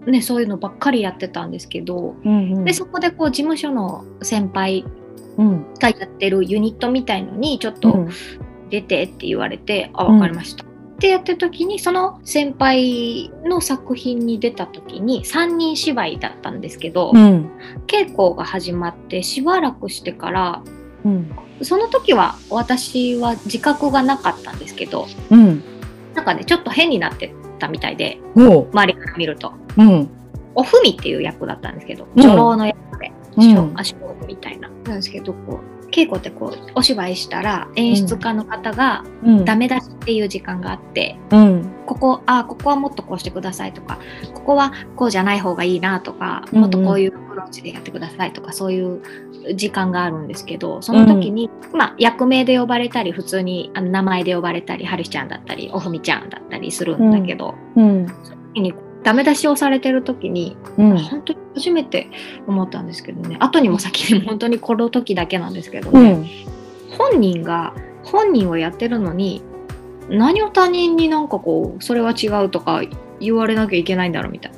[0.07, 4.85] ね、そういうのばっかりやってたんですけど、うんうんで、そこでこう事務所の先輩
[5.39, 5.75] うん。
[5.79, 8.09] がやってるユニットみたいのにちょっとうん
[8.71, 10.65] 出てって言われて、あ、うんわかりました。
[10.65, 10.67] っ
[10.99, 17.51] てやってる時に、その先輩の作品に出た時に3人芝居だったんですけど、うん。
[17.87, 20.63] 稽古が始まってしばらくしてから、
[21.05, 21.31] うん。
[21.61, 25.63] その時は私は自覚がなかったんですけど、うん。
[26.23, 28.21] なんかね、ちょっと変になってたみたいで。
[28.37, 29.53] 周りから見ると。
[29.77, 30.09] うん。
[30.55, 34.69] おふみっていう役だったんですけど、うん女郎の役で、うん足をみたいな。
[34.69, 39.45] なんですけど、こう、稽古ってこう、お芝居したら演出家の方がうん。
[39.45, 41.71] ダメ出しっていう時間があって、うん。
[41.87, 43.99] ここ、あ、ここはもっとこうしてくださいとか、
[44.35, 49.01] ここはこうじゃない方がいいなとか、うんうんもっとこういうアプローチでやってくださいとか、そういう
[49.55, 58.07] 時間があるんですけど、その時に、まあ、役名で呼ばれたり、普通にあの名前で呼ばれたり、はるひちゃんだったり、おふみちゃんだったりするんだけど、うん。
[58.25, 60.99] その時にダメ出しをされてる時に、うん。
[60.99, 62.09] 本当に初めて
[62.47, 66.13] 思ったんですけどね、後にも先にも本当にこの時だけなんですけどね、
[66.91, 66.97] うん。
[66.97, 69.43] 本人が本人をやってるのに
[70.09, 72.83] 何を他人になんかこうそれは違うとか
[73.21, 74.53] 言われなきゃいけないんだろうみたい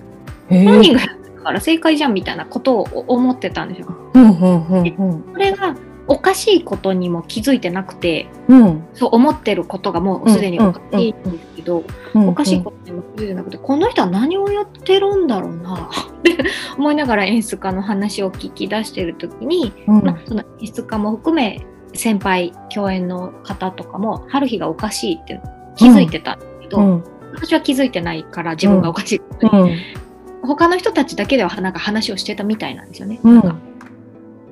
[0.51, 3.89] なへ本人がやってるから正解じゃんみたいなことを思ってたんですよ。
[4.15, 5.75] うんうんうんそれが
[6.07, 8.85] おかしいことにも気づいてなくてうん。
[8.95, 12.29] そう思ってることがもうすでにおかしいんですけど、うん。
[12.29, 16.37] おかしいことにも気づいてなくて、この人は何をやってるんだろうなって
[16.77, 20.05] 思いながら演出家の話を聞き出してる時に、うん。
[20.05, 25.41] まあ、その演出家も含め先輩共演の方とかも春日がおかしいって
[25.77, 27.05] 気づいてたんだけど、うん。
[27.35, 29.79] 私は気づいてないから自分がおかしい、うん。
[30.43, 33.19] 他の人たちだけではなんか話をしてたみたいなんですよね。
[33.23, 33.35] うん。
[33.35, 33.57] なんか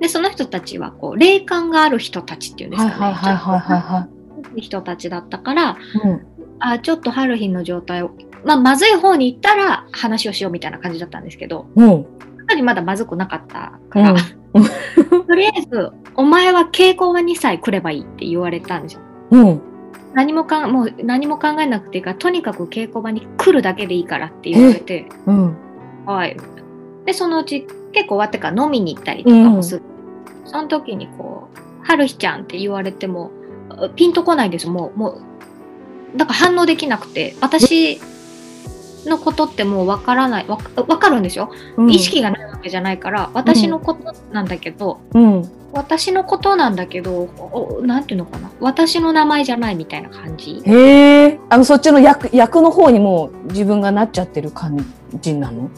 [0.03, 3.05] でその人たちはこう霊感がある人たちっていうんですはいかね。
[3.05, 3.81] はいはいはいはい。
[3.81, 4.09] は
[4.57, 6.09] 人たちだったからい。
[6.09, 6.27] うん。
[6.59, 8.11] あちょっと春日の状態を、
[8.45, 11.89] まあ、まずい方に行ったら話をしようみたいな感じだったんですけどうん。
[11.89, 12.05] やっ
[12.49, 14.15] ぱりまだまずくなかったから、
[14.55, 15.23] うん。
[15.25, 19.01] とりあえずお前は稽古場にさえ来ればいいって言われたんですよ。
[19.31, 19.61] うん。
[20.15, 25.57] 何もかんもう何も考えなくていいからとにかく稽古場に来るだけでいいからって言われてうん。
[26.07, 26.37] はい。
[27.07, 29.83] でそのうち結構終わってから飲みに行ったりとかもする、
[30.45, 33.31] その時にこう「春日ちゃん」って言われても
[33.97, 35.23] ピンとこないですもうもう
[36.17, 38.01] だから反応できなくて私
[39.07, 41.91] のことってもうわからないわわかるんですよ、うん。
[41.91, 45.51] 意識がないわけじゃないから私のことなんだけど、うん。
[45.73, 48.51] 私のことなんだけどおなんていうのかな。
[48.61, 50.63] 私の名前じゃないみたいな感じ。
[50.65, 54.85] へえあのそっちの役役の方にもう自分がなっちゃってる感
[55.21, 55.71] じなの？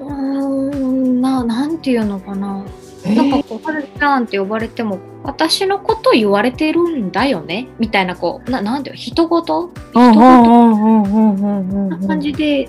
[0.00, 2.62] うーんななんていうのかな。
[2.62, 7.68] へなんかえこう、はるちゃんって呼ばれても、私のこと言われてるんだよね？
[7.78, 9.70] みたいな、こう、ななんていうの、人事？
[9.94, 11.70] うん人事うんうんうんうん。
[11.70, 12.68] うんな感じで、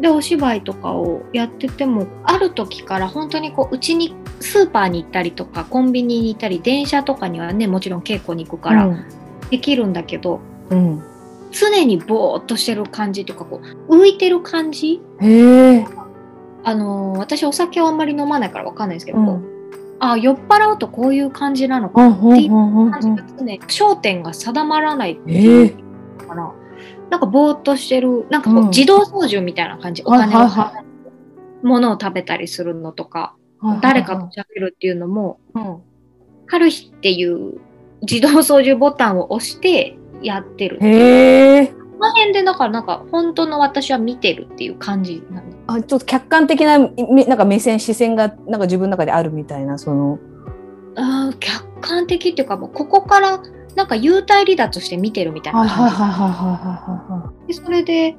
[0.00, 8.88] で、お芝居とかをやってても、ある時から本当にこう、うちに、スーパーに行ったりとか、コンビニに行ったり、電車とかにはね、もちろん稽古に行くから
[9.50, 11.02] できるんだけど、うん。
[11.52, 15.00] 常にぼーっとしてる感じとか、こう、浮いてる感じ？
[15.20, 15.86] へえ
[16.64, 19.53] あのー私お酒をあんまり飲まないからわかんないですけど、うん
[20.00, 22.08] あ酔っ払うとこういう感じなのうか。
[22.08, 22.76] なっていうんうん。
[22.76, 25.74] うんうん感じが常に焦点が定まらないってえいう
[26.18, 26.52] かな、
[27.10, 28.68] なんかぼーっとしてるなんかこう、うん。
[28.68, 30.02] 自動操縦みたいな感じ。
[30.04, 30.84] おはい金を
[31.62, 33.34] ものを食べたりするのとか、
[33.80, 35.82] 誰かと喋るっていうのもうん。
[36.46, 37.58] 春日っていう
[38.02, 41.83] 自動操縦ボタンを押してやってるへえこの
[42.24, 50.18] 辺でだからなんか本当の私は見てるっていう感じなんであちょっと客観的なみなんか目線視線がなんか自分の中であるみたいなその。
[50.96, 53.40] あー客観的っていうかもうここから
[53.74, 56.54] なんか幽体離脱して見てるみたいはいな感じはいはいはいは
[57.08, 58.16] いはでそれで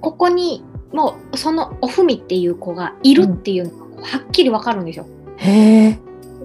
[0.00, 5.06] ここにもうそのおふみっていう子がいるっていうのがはっきりわかるんですよ。
[5.06, 5.98] いはいへえ。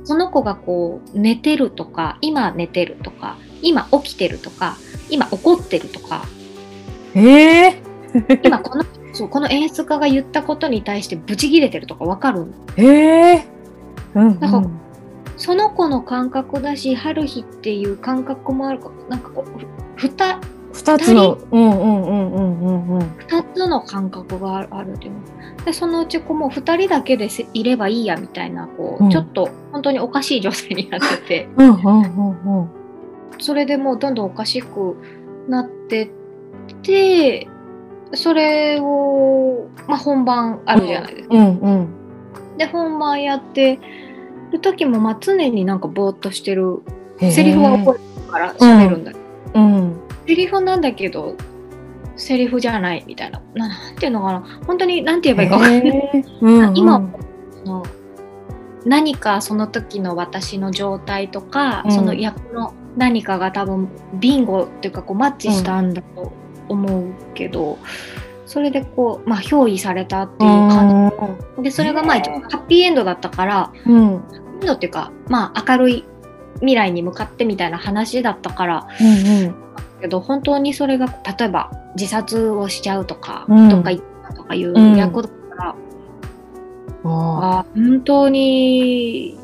[0.03, 4.77] その子がこう寝てるとか今寝てるとか今起きてるとか
[5.09, 6.25] 今怒ってるとか
[7.15, 7.83] へえ
[8.43, 12.47] 今このそうこの演出家が言ったことに対してブチギレてるとかわかる？
[12.77, 13.47] へえ
[14.15, 14.39] うんうん。
[14.39, 14.69] なんか
[15.37, 19.59] その子の感覚だし春日っていう感覚もあるかなんかこう
[19.95, 20.39] ふふた
[20.73, 22.99] 二つのうんうんうんうんうんうん。
[22.99, 24.97] 2つの感覚がある
[25.65, 29.11] でそのうちこうもう2人だけでせいればいいやみたいなこう、うん。
[29.11, 31.49] ちょっと本当におかしい女性になってて。
[31.57, 32.69] うんうんうんうん。
[33.39, 34.95] それでもうどんどんおかしく
[35.49, 36.11] なって
[36.73, 37.47] って
[38.13, 41.35] それを、まあ、本番あるじゃないですか。
[41.35, 41.97] うんうん
[42.57, 43.79] で本番やって
[44.51, 46.81] る時もまあ常になんかぼーっとしてる
[47.19, 51.35] セリフは覚えてるから喋るんだけど、うんセリフなんだけど
[52.15, 53.41] セリフじゃないみたいな。
[53.55, 54.61] ななんていうのかな。
[54.67, 56.25] 本当になんて言えばいいか分かんない。
[56.41, 56.77] うんうん。
[56.77, 57.09] 今
[57.51, 57.85] その
[58.85, 61.91] 何かその時の私の状態とか、うん。
[61.91, 66.31] その役の何かが多分ビンゴっていうかこうマッチしたんだと
[66.71, 67.77] 思うけど、
[68.51, 71.11] それでこう、まあ、憑依されたっていう感
[71.57, 71.63] じ。
[71.63, 73.95] でそれがまあ一応ハッピーエンドだったからうん。
[73.95, 76.05] うんハッピーエンドっていうか、まあ、明るい
[76.55, 79.03] 未来に向かってみたいな話だったからう
[79.47, 79.55] ん
[80.01, 83.69] けど本当にそれが例えば自殺をしちゃうとか、うん。
[83.69, 85.67] どっか行ったとかいううん役だったら。
[85.69, 85.75] あ
[87.03, 89.39] あ本当に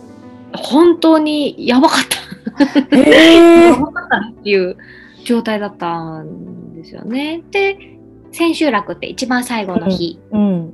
[0.53, 2.97] 本当にやばかった。
[2.97, 4.75] え やばかったなっていう
[5.23, 7.43] 状態だったんですよね。
[7.51, 7.77] で
[8.31, 10.73] 千秋楽って一番最後の日、うん。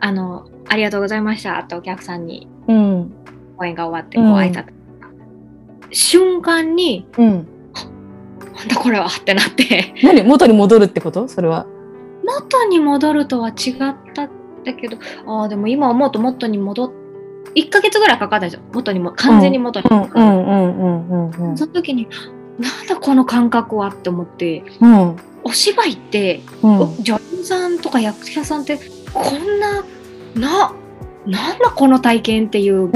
[0.00, 1.58] あのありがとうございました。
[1.58, 3.12] ってお客さんにうん。
[3.56, 4.66] 公演が終わってこう挨拶、
[5.90, 7.46] 瞬間にうん。
[8.56, 9.94] なんだこれはってなって。
[10.02, 10.22] 何？
[10.22, 11.28] 元に戻るってこと？
[11.28, 11.66] それは。
[12.24, 13.54] 元に戻るとは違っ
[14.14, 14.30] たん
[14.64, 16.92] だけどああでも今思うと元に戻っ
[17.54, 18.62] 1ヶ月ぐらいかかったんですよ。
[18.72, 19.98] 元にも完全に元にうん。
[20.00, 20.28] 戻る、うん。
[20.28, 20.48] うん。
[20.48, 21.08] うん。
[21.08, 21.50] うん。
[21.50, 21.56] うん。
[21.56, 22.06] その時に
[22.58, 25.16] なんだこの感覚はって思ってうん。
[25.44, 27.02] お芝居って、うん。
[27.02, 28.78] 女優さんとか役者さんって
[29.12, 29.84] こんな
[30.34, 30.74] な
[31.26, 32.90] なんだこの体験っていう。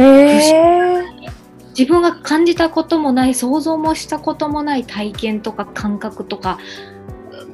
[1.78, 6.58] 自分が感じたこともない想像もしたこともない体験とか感覚とか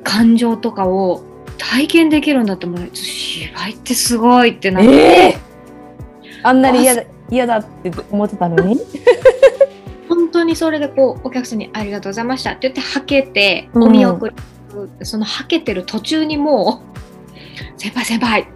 [0.02, 1.22] 感情とかを
[1.56, 5.38] 体験できるんだと思う芝居ってすごいってなって、ええ。
[6.42, 8.76] あんなに嫌だ嫌だって思ってたのに？
[10.48, 14.34] にそれでこうお客さんに「ありがとうございました」って言ってはけてうんお見送り、
[15.02, 16.98] そのはけてる途中にもう
[17.78, 18.48] 「先輩先輩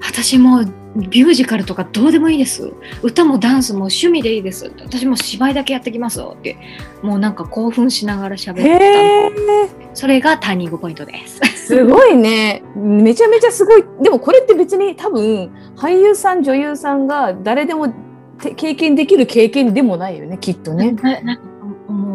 [0.00, 2.72] 私もうミュージカルとかどうでもいいです
[3.02, 6.56] 歌もダンスも趣味でいいです私も芝居だけやってきますよ」って
[7.02, 9.32] もうなんか興奮しながら喋って
[9.74, 9.88] た。
[9.94, 11.40] それがターニングポイントです。
[11.66, 12.62] すごいね。
[12.76, 13.84] めちゃめちゃすごい。
[14.00, 18.07] でもこれって別に多分俳優さん女優さんが誰でもて
[18.38, 20.94] 経験できる経験でもないよねきっとね。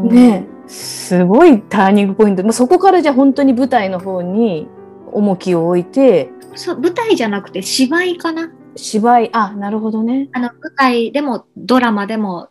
[0.04, 0.48] ね。
[0.68, 2.44] すごいターニングポイント。
[2.44, 4.68] もうそこからじゃあ本当に舞台の方に
[5.12, 6.30] 重きを置いて。
[6.56, 8.50] そう舞台じゃなくて芝居かな。
[8.76, 9.30] 芝居。
[9.34, 10.30] あなるほどね。
[10.32, 12.50] あの舞台でもドラマでも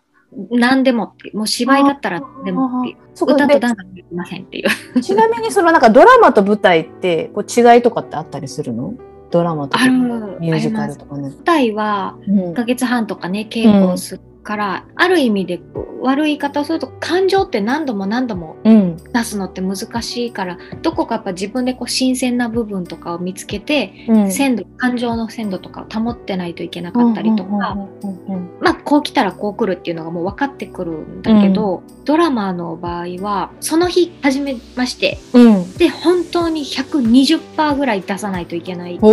[0.51, 2.97] 何でももう芝居だったら何でもっていう。
[3.12, 4.62] 歌とダンスはできませんってい
[4.97, 5.01] う。
[5.01, 8.95] ちなみにそのなんかドラマと舞台ってこう違いとかってあったりするの？
[9.33, 11.30] ドラマとかミュージカルとかね。
[11.30, 15.61] 舞台はうん1ヶ月半とかね稽古をするから、ある意味で
[16.03, 18.97] 悪い言い方をすると感情って何度も何度もうん。
[19.12, 24.30] 出すのって難しいからどこかやっぱ自分でこう新鮮な部分とかを見つけて、うん。
[24.30, 35.72] 鮮度感情の鮮度とかを保ってないといけなかったりとか、うんうんうんうんまあこう来たらこう来るっていうのがもう分かってくるんだけど、ドラマの場合はその日始めましてうん。
[35.74, 38.99] で本当に120%ぐらい出さないといけない。
[38.99, 39.09] 稽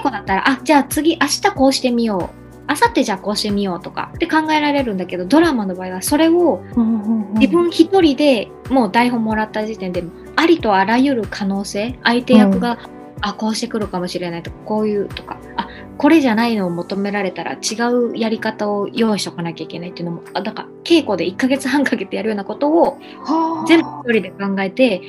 [0.00, 6.62] 古だったらあじゃあ次明日こうしてみよう明後日じゃあこうしてみようとかって考えられるんだけどドラマの場合はそれを
[7.34, 10.04] 自分一人でもう台本もらった時点で
[10.36, 12.78] ありとあらゆる可能性相手役が、
[13.20, 23.68] あこうしてくるかもしれないとかこういうとかあこれじゃないのを求められたら違うやり方を用意しとかなきゃいけないっていうのもあだから稽古で1ヶ月半かけてやるようなことをはあ。
[23.68, 25.02] 全部一人で考えて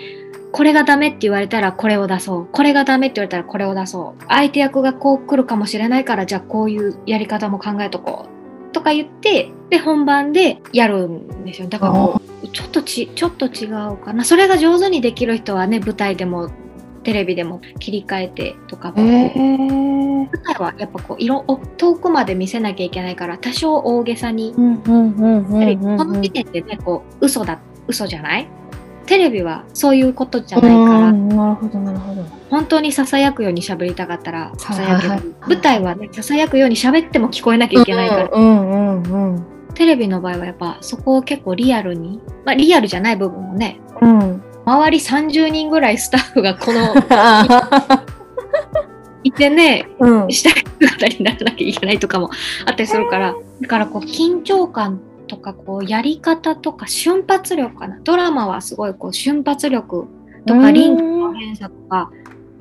[0.53, 2.45] これがダメって言われたらこれを出そう。
[2.45, 4.23] これがダメって言われたらこれを出そう。
[4.29, 8.71] 相手役がこう来るかもしれないからじゃあこういうやり方も考えとこう。
[8.71, 11.67] とか言ってで本番でやるんですよ。
[11.67, 14.23] だからこうちょっとちちょっと違うかな。
[14.23, 16.51] それが上手にできる人はね舞台でも
[17.03, 19.29] テレビでも切り替えてとか、へえ。
[19.35, 24.53] 舞台はやっぱこう色お遠くまで見せなきゃいけないから多少大げさに。
[24.55, 25.97] うんうんうんうんやはりうん。
[25.97, 28.47] この時点でね、こう、嘘だ、嘘じゃない？
[29.05, 32.23] テレビはそういうことじゃないから、うんなるほどなるほど。
[32.49, 35.35] 本当に囁くように喋りたかったら、囁けはいはいる。
[35.47, 38.73] 舞台はね、囁くように喋っても聞こえなきゃいけないから、うんう
[39.11, 44.19] んうんテレビの場合はやっぱそこを結構リアルに、まあリアルじゃない部分もね、うん。
[44.19, 44.43] うん。
[44.65, 46.93] 周り30人ぐらいスタッフがこの、
[49.23, 50.31] いてね、うん。
[50.31, 52.29] したい姿にならなきゃいけないとかも
[52.65, 57.99] あったりするから、だからこう緊張感とかこうやり方とか瞬発力かな。
[58.03, 60.07] ドラマはすごいこう瞬発力
[60.45, 62.11] とかリンクの連鎖とか、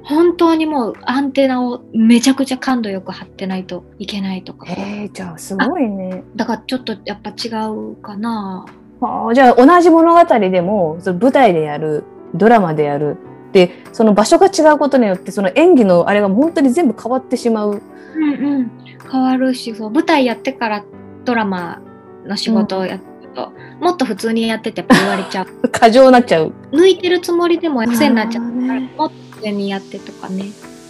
[0.04, 4.66] 本当にもうアンテナをめちゃくちゃ感度よく張ってないといけないとか。
[4.68, 6.24] えー、じゃあすごいね。
[6.34, 8.66] だからちょっとやっぱ違うかな。
[9.00, 12.04] あーじゃあ同じ物語でもその舞台でやる
[12.34, 13.16] ドラマでやる
[13.52, 17.82] でその場所が違うことによってその演技のあれが本当に全部変わってしまう。
[18.16, 18.70] うんうん。
[19.10, 20.84] 変わるし、そう舞台やってから
[21.24, 21.82] ドラマ
[22.26, 25.46] の仕事をやってると、もっと普通にやってて言われちゃう。
[25.70, 26.52] 過剰になっちゃう。
[26.72, 28.92] 抜いてるつもりでも癖になっちゃうから、ね。
[28.96, 30.46] もっと上にやってとかね。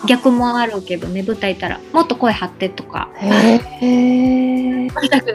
[0.07, 1.81] 逆もあるけどね舞台いたら。
[1.93, 3.09] もっと声張ってとか。
[3.15, 4.89] へえ。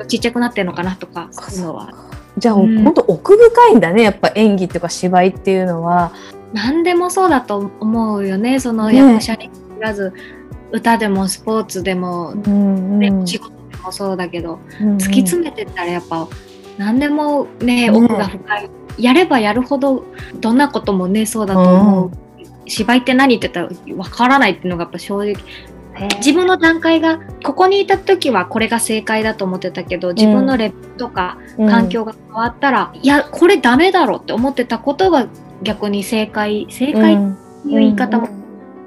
[0.08, 1.94] ちっちゃくなってんのかなとかそういうのは。
[2.38, 2.84] じゃあ、うん。
[2.84, 6.12] 本当奥深いんだねやっぱ演技っていうか芝居っていうのは。
[6.54, 8.98] 何でもそうだと思うよねそのね。
[8.98, 10.14] 役者に限らず、
[10.72, 13.28] 歌でもスポーツでも、うんねうん。
[13.28, 16.28] 仕事でもそうだけど、うん突き詰めてったらやっぱ
[16.78, 20.04] 何でもねね奥が深い、やればやるほど
[20.40, 22.12] どんなこともねそうだと思う、
[22.68, 25.36] 芝居って何って言ったら分からないっていうのがやっぱ正直。
[26.20, 35.28] 自分の段階がここにいた時はこれが正解だと思ってたけど自分のレベルとか環境が変わったら、いやこれダメだろって思ってたことが
[35.64, 38.30] 逆に正解正解っていう言い方も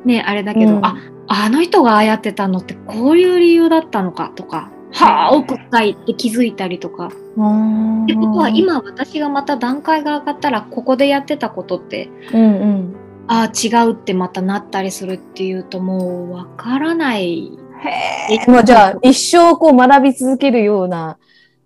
[0.04, 0.84] ね、あれだけど、うん。
[0.84, 0.96] あ
[1.28, 7.10] あの人がああやってたのってこういう理由だったのかとか、はあ奥深いって気づいたりとか。
[7.36, 12.96] うんってことは今私がまた段階が上がったらここでやってたことってうんうん。
[13.28, 17.52] ああ違うってまたなったりするっていうともうわからない。
[18.28, 21.18] へえもうじゃあ一生こう学び続けるような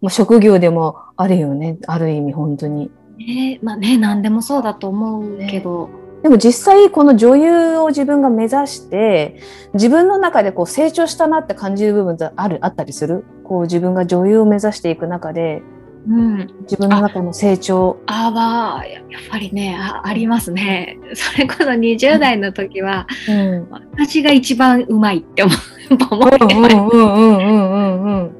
[0.05, 1.79] まあ、職業でもあるよね。
[1.87, 2.91] ある意味本当に。
[3.17, 3.59] ね。
[3.63, 5.89] まあね何でもそうだと思うけど、
[6.25, 9.37] でも実際この女優を自分が目指して
[9.75, 13.25] 自分の中でこう成長したなって感じる部分ってあるあったりする？
[13.45, 15.63] こう自分が女優を目指していく中で
[16.09, 17.99] うん、自分の中の成長。
[18.07, 20.99] あはやっぱりねあありますね。
[21.15, 23.69] それこそ20代の時は、うん。
[23.93, 25.57] 私が一番うまいって思っ
[25.89, 28.35] てましたうんうんうんうんうんうん。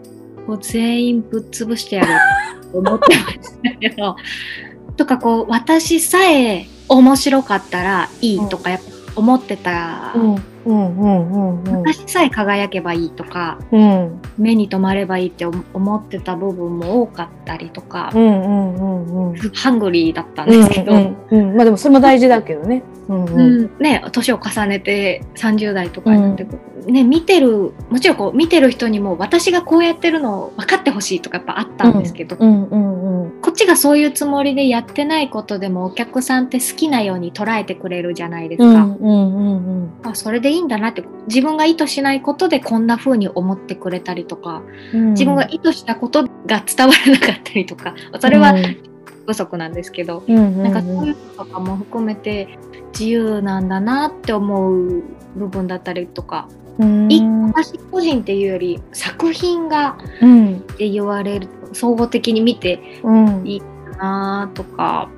[0.47, 2.09] もう全員ぶっ潰してやる
[2.73, 4.17] と思ってましたけど
[4.97, 10.35] とかこう私さえ面白かったらいいとかやっぱ思ってた、うん。
[10.67, 10.99] うん。
[10.99, 11.63] うん。
[11.63, 11.73] うん。
[11.87, 14.21] 私さえ輝けばいいとかうん。
[14.37, 18.23] 目に留まればいいって思ってた部分も多かったりとか、うん。
[18.23, 18.75] うん。
[18.75, 19.33] うん。
[19.33, 19.37] うん。
[19.53, 21.17] ハングリーだったんですけど、うん。
[21.31, 21.49] うん。
[21.51, 21.57] うん。
[21.57, 22.83] まあでもそれも大事だけどね。
[23.09, 23.25] うん。
[23.25, 23.63] ううん。
[23.67, 32.65] んね、年を重ねて30代とかになってくる、ね、見てるもちろんこう見てる人にも私がこうやってるのを分かってほしいとかやっぱあったんですけど、うん。
[32.65, 33.23] うん。
[33.23, 38.65] うんこっちがそういうつもりでやってないことでもお客さんって好きなように捉えてくれるじゃないですか。
[38.65, 44.63] うんうんうんあそれでいいんだなって自分が意図しないことでこんな風に思ってくれたりとか
[44.95, 45.11] うん。
[45.11, 48.55] 自分が意図したことが伝わらなかったりとかそれは
[49.27, 52.59] 不足なんですけど、うんうんなんかそういうのとかも含めて
[52.93, 55.03] 自由なんだなって思う
[55.37, 57.13] 部分だったりとか、うん。
[57.13, 57.21] い
[57.55, 60.57] 私個人っていうより作品がうん。
[60.57, 63.47] って言われる総合的に見てうん。
[63.47, 63.63] いい
[63.99, 65.09] なとか。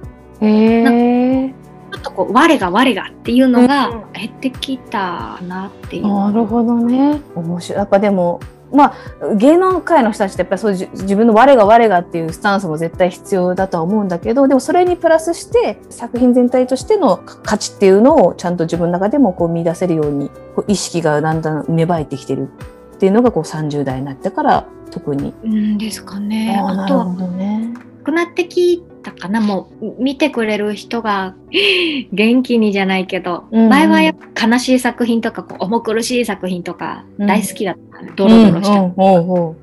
[0.40, 1.54] へえ
[1.92, 6.08] ちょっとこう我が我がっていうのうんが減ってきたなっていう。
[6.08, 7.20] なるほどね。
[7.34, 7.78] 面白い。
[7.78, 8.40] やっぱでも
[8.72, 22.48] まあ芸能界の人たちってやっぱりそうじ自分の我が我がっていうスタンスも絶対必要だとは思うんだけどでもそれにプラスして作品全体としての価値っていうのをちゃんと自分の中でもこう見出せるようにこう意識がだんだん芽生えてきてる
[22.94, 25.34] っていうのがこう30代になってから特に。
[25.44, 26.56] うんですかね。
[26.58, 27.72] あーあとはね。
[27.74, 29.40] なくなってきたかな。
[29.40, 31.34] もう見てくれる人が
[32.12, 33.68] 元気にじゃないけど、うんうん。
[33.68, 37.26] 前はやっぱ悲しい作品とかこう重苦しい作品とかうん。
[37.26, 39.56] 大好きだった、ねドロドロした、うんうんうん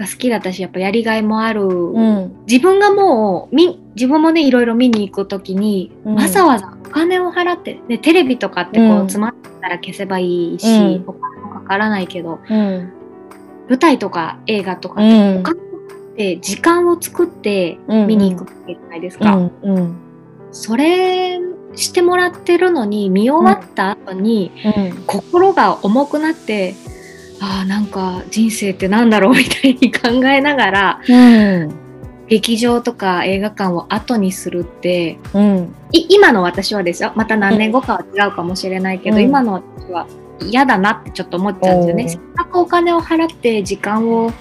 [0.00, 2.32] が好きだったしやっぱやりがいもある、うん。
[2.48, 6.14] 自分がもうみ自分もねいろいろ見に行く時に、うん。
[6.14, 9.00] わざわざお金を払ってでテレビとかってこう、うん。
[9.00, 11.04] 詰まったら消せばいいし、うん。
[11.06, 12.92] お金もかからないけどうん
[13.70, 15.40] 舞台とか映画とかうって、ん。
[15.40, 19.36] お金って時間を作って見に行くわけじゃないですか。
[19.36, 19.96] うんうん。
[20.50, 21.38] それ
[21.76, 25.04] してもらってるのに見終わった後に、うん。
[25.06, 26.74] 心が重くなって
[27.40, 31.16] あーなんか人生ってなんだろうみたいに考えながらう
[31.66, 31.74] ん。
[32.26, 35.74] 劇場とか映画館を後にするってうん。
[35.92, 37.12] い今の私はですよ。
[37.14, 39.22] また何年後かは違うかもしれないけど、うん。
[39.22, 40.08] 今の私は
[40.42, 42.08] 嫌だなってちょっと思っちゃうんですよね。
[42.08, 44.32] せっかくお金を払って時間を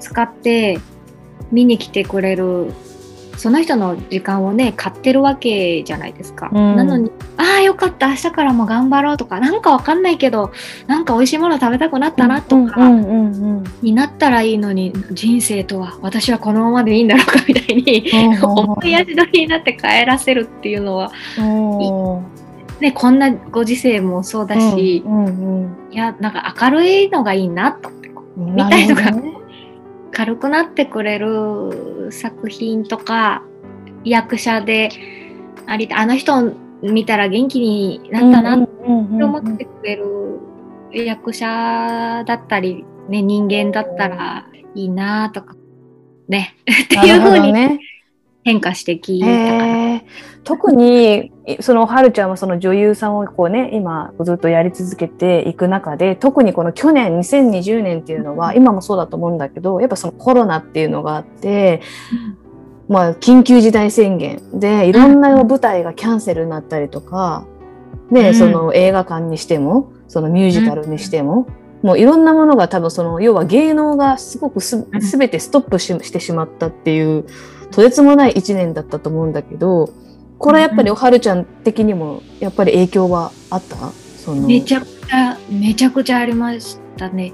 [0.00, 0.80] 使って
[1.50, 2.72] 見に来てくれる
[3.38, 6.50] その人の時間をね買ってるわけじゃないですか。
[6.52, 6.76] うん。
[6.76, 10.50] なのにああよかった明日からも頑張ろうとかなんかわかんないけど
[10.88, 12.88] なんか美味しいもの食べたくなったなとか、
[13.80, 18.10] になったらいいのに人生とは私はこのままでいいんだろうかみたいに
[18.42, 21.42] 思い足取りになって帰らせるっていうのは、う
[22.34, 22.37] ん
[22.80, 27.90] ね、こんなご時世もそうだし、うんうんいやなんか明るいのがいいなと
[28.56, 29.02] たいのが
[30.12, 33.42] 軽くなってくれる作品とか
[34.04, 34.90] 役者で
[35.66, 36.52] ありあの人を
[36.82, 40.38] 見たら元気になったなって思ってくれる
[40.92, 45.56] 役者だったり、ね、人間だったらいいなとか
[46.28, 46.54] ね
[46.84, 47.80] っていう風にね。
[48.44, 49.77] 変化してきたかな。
[50.48, 51.30] 特に
[51.60, 61.82] そのはるちゃんはその女優さんをこうね今ずっとやり続けていく中で特にこの去年2020年っていうのは今もそうだと思うんだけどやっぱそのコロナっていうのがあって、
[62.88, 67.46] まあ、緊急事態宣言でいろんな舞台がキャンセルになったりとか、
[68.10, 68.34] でうん。
[68.34, 71.46] その映画館にしてもそのミュージカルにしても、
[71.82, 75.00] もういろんなものが多分その要は芸能がすごくすうん。
[75.00, 77.26] 全てストップししてしまったっていう
[77.70, 79.90] とてつもない1年だったと思うんだけど
[80.38, 83.76] これやっぱりおはるちゃん的にもやっぱり影響はあった？
[84.18, 84.46] その。
[84.46, 87.32] めちゃくちゃめちゃくちゃありましたね。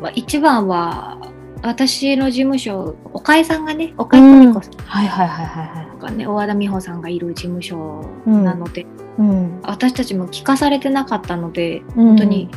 [0.00, 1.18] まあ一番は
[1.62, 4.72] 私の事務所岡井さんがね岡井久美子さん。
[4.78, 6.00] はいはいはいはいはい。
[6.00, 8.86] がね大和田美穂さんがいる事務所なので、
[9.18, 12.48] うん、私たちも聞かされてなかったので本本当に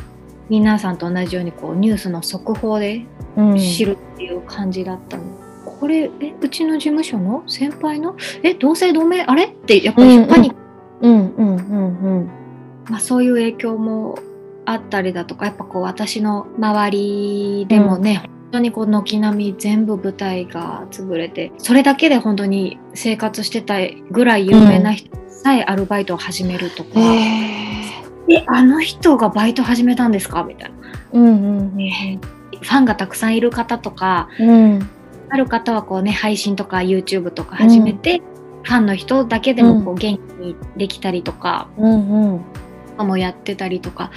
[0.48, 3.04] 皆さんと同じようにこうニュースの速報で
[3.58, 3.96] 知る。
[3.96, 5.24] るっていう感じだったの。
[5.84, 7.44] これえうちの事務所の？
[7.46, 8.16] 先輩の？
[8.42, 9.20] え同姓同名？
[9.20, 9.44] あれ？
[9.44, 10.58] ってやっぱりパニック。
[11.02, 12.30] うんうんうんうん。
[12.88, 14.18] まあ、そういう影響も
[14.64, 23.74] あったりだとかやっぱこう私の周りでもね、本当にこう軒並み全部舞台が潰れてそれだけで本当に生活してた
[24.10, 27.04] ぐらい有名な人さえアルバイトを始めるとか、うん、
[28.32, 30.44] えあの人がバイト始めたんですか？
[30.44, 30.76] みたいな、
[31.12, 34.88] うんうんうん、ファンがたくさんいる方とか、うん、
[35.34, 38.22] ある方はこうね配信とか YouTube とか始めて、
[38.62, 42.36] ファンの人だけでもこう元気にできたりとか、うん
[42.98, 44.12] うん、もやってたりとか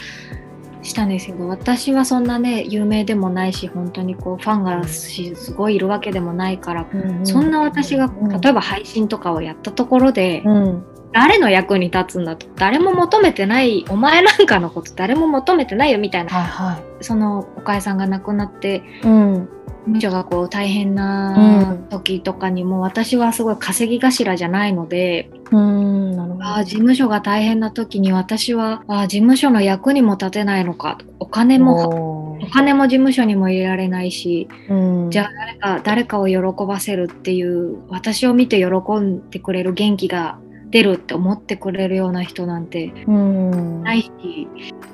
[0.83, 19.49] したんですけど私はそんなね有名でもないし本当にこうファンがすごいいるわけでもないから、うんうん、そんな私が例えば配信とかをやったところで、うん、誰の役に立つんだと誰も求めてないお前なんかのこと誰も求めてないよみたいな、はいはい、そのおかえさんが亡くなって、うん、
[19.87, 26.45] 事務所がこう大変な時とかにも、私はすごい稼ぎ頭じゃないので、うんなるほど。
[26.45, 40.37] あ事務所が大変な時に私はあ事務所の役にも立てないのかお金もお金も事務所にも入れられないし、うん、じゃあ誰か誰かを喜ばせるっていう私を見て喜んでくれる元気が
[40.69, 44.11] 出るって思ってくれるような人なんてないし、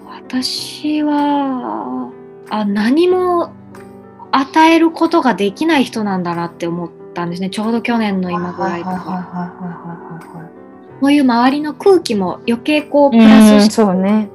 [0.06, 2.12] 私は
[2.52, 3.52] あ何も
[4.36, 7.50] 与えることができない人なんだなって思ったんですね。
[7.50, 9.62] ちょうど去年の今ぐらいとか。
[11.00, 14.30] こういう周りの空気も余計こうプラスして、そうね、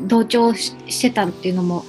[0.00, 1.84] 同調してたっていうのも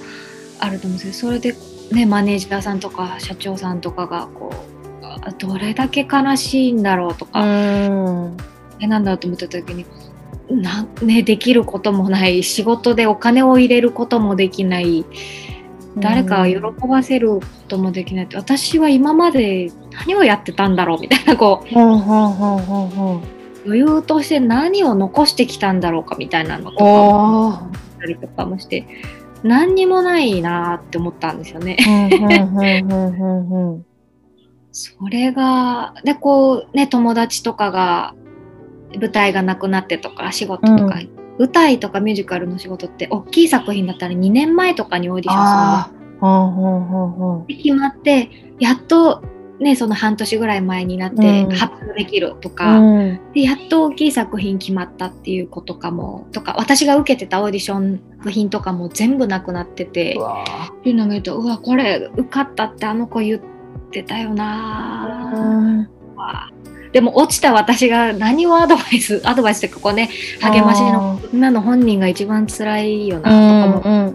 [0.60, 1.56] あると思うんですけどそれで、
[1.90, 8.36] ね、マネージャーさんとか社長さんとかがこうどれだけ悲しいんだろうとか、うん、
[8.80, 9.86] えなんだろうと思った時に
[10.50, 15.04] な、ね、できることもない仕事でお金を入れることもできない
[15.96, 18.24] 誰かを喜ばせることもできない。
[18.24, 21.74] って、私は今まで何をやってたんだろうみたいなこう、
[23.64, 27.70] 余裕として何を残してきたんだろうかみたいなのとか思っ
[28.00, 28.86] たりとかもして
[29.42, 31.76] 何にもないなって思ったんですよね。
[34.72, 38.14] それがでこうね友達とかが
[38.98, 47.44] 舞台がなくなってとか仕事とか、うん、舞台とかミュージカルの仕事って大きい作品だったら2年前とかにオーディションするの。
[47.48, 48.30] で決まって
[48.60, 49.22] やっと
[49.62, 60.18] ね、その半年ぐらい前になって発表できるとか、うん、でやっと大きい作品決まったっていうことかもとか私が受けてたオーディション部品とかも全部なくなってて。
[60.18, 63.40] っていうのを見るとうわこれ受かったってあの子言っ
[63.92, 65.88] てたよな、うん、
[66.92, 73.22] でも落ちた私が何をアドバイス アドバイスってここね励ましの今の本人が一番辛いよな
[73.74, 74.12] とかも。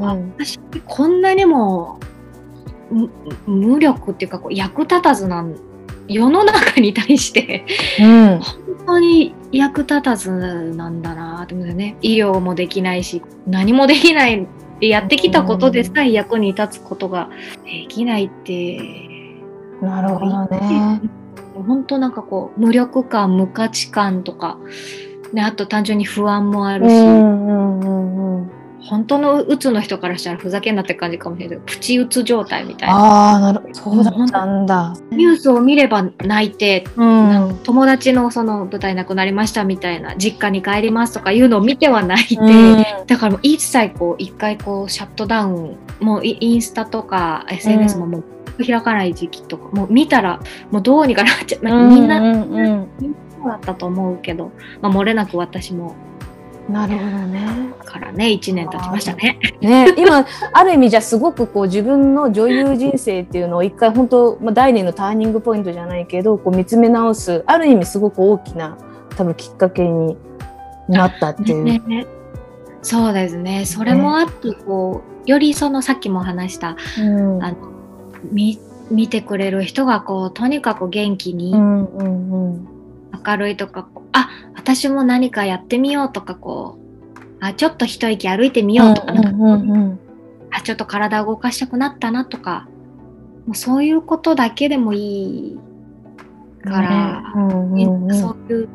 [0.00, 1.98] 私こんなにも
[3.46, 5.56] 無力っていうかこう役立たずなん
[6.08, 7.64] 世の中に対して、
[7.98, 11.96] うん、本当に役立たずなんだなって思うね。
[12.02, 14.46] 医療もできないし何もできない
[14.80, 17.30] でやってきたことでさえ役に立つことが
[17.64, 18.78] できないって、
[19.80, 21.00] なるほどね
[21.54, 24.58] 本当なんかこう無力感無価値観とか、
[25.32, 28.56] ね、あと単純に不安もあるし、うんうんうんうん
[28.86, 32.94] 本当のうつの人からしたらふざけんなって感じかもしれないけどプチうつ状態みたいな。
[32.94, 34.94] ああなるそうだったんだ。
[35.10, 48.24] ニュースを見れば泣いて、うん、友達のその舞台なくなりましたみたいな実家に帰りますとかいうのを見ては泣いて、うん、だからもう一切こう一回こうシャットダウンもうインスタとか SNS ももう
[48.64, 50.40] 開かない時期とか、もう見たら
[50.70, 55.94] もうどうにかなっちゃう、まあ、みんな、うんうんうん、みんなそうだったと思うけど、まあ、漏れなく私も
[56.68, 57.46] なるほどね。
[57.84, 59.38] からね、1年経ちましたね。
[59.60, 68.76] ね、今、ある意味じゃすごくこう自分の女優人生っていうのを一回本当、まあ、第二のターニングポイントじゃないけど、こう見つめ直す、ある意味すごく大きな
[69.16, 70.16] 多分きっかけに
[70.88, 71.64] なったっていう。
[71.64, 72.06] ね、
[72.82, 73.64] そうですね。
[73.64, 77.75] それもあって、こう、よりそのさっきも話した、うん、あの
[78.32, 78.58] 見
[78.90, 82.68] 見てくれる人がこうとにかく元気にうんうんうん、
[83.26, 90.00] 明るいとか、あ私も何かやってみようとかこうあちょっと一息歩いてみようとか,、なんかうんうんうん
[90.52, 92.68] あちょっと体を動かしたくなったなとか
[93.46, 95.58] もうそういうことだけでもいい
[96.66, 97.32] から、ね。
[97.34, 98.20] うんうんうん。
[98.20, 98.68] そういう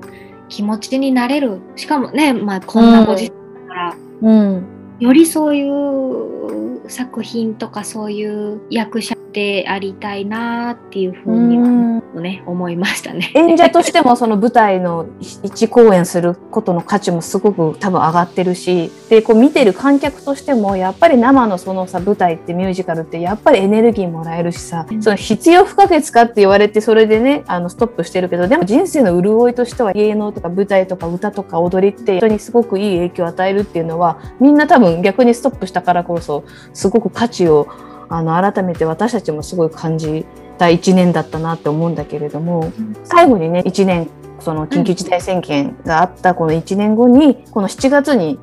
[0.49, 1.59] 気持ちになれる。
[1.75, 4.65] しかもね、まあ、こんなご時世だから、うん。
[4.99, 13.31] よりそういう作品とかそういう役者でありたいなっていうふうにはね、思いましたね。
[13.35, 37.67] 演者としてもその舞台の一公演することの価値もすごく多分上がってるしでこう見てる観客としてもやっぱり生のそのさ舞台ってミュージカルってやっぱりエネルギーもらえるしさ、うんその必要不可欠かって言われてそれでねあのストップしてるけどでも人生の潤いとしては芸能とか舞台とか歌とか踊りって人にすごくいい影響を与えるっていうのはみんな多分逆にストップしたからこそすごく価値を
[38.11, 40.25] あの改めて私たちもすごい感じ
[40.57, 42.71] た1年だったなって思うんだけれども、
[43.03, 44.09] 最後にね1年
[44.39, 48.37] その緊急事態宣言があったこの1年後にこの7月に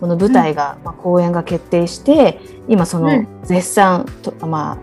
[0.00, 4.78] この舞台が、まあ、公演が決定して今その絶賛と、まあ、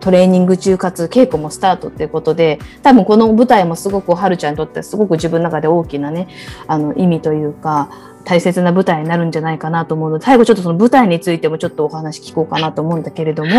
[0.00, 6.28] トレーニング中かつ稽古もスタートっていうことで多分この舞台もすごくはるちゃんにとってすごく自分の中で大きなね
[6.66, 7.90] あの意味というか
[8.24, 13.50] 大切な舞台になるんじゃないかなと思うので最後ちょっとその舞台についてもちょっとお話聞こうかなと思うんだけれども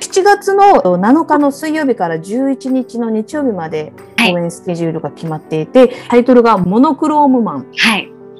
[0.00, 7.66] 7月の7日の水曜日から11日の日曜日まで公演スケジュールが決まっていて、はい、タイトルが「モノクロームマン」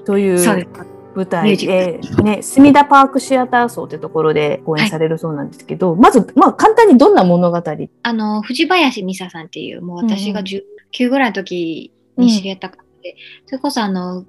[0.04, 0.89] という、はい
[1.20, 7.62] 舞台で、ね、墨田パークシアター層というところで公演されるそうなんですけど、はい、まず、まあ、簡単にどんな物語？
[8.02, 13.16] あの、藤林美沙さんっていう、もう私が19ぐらいの時に知り合った方で、うん、
[13.46, 14.24] それこそあの、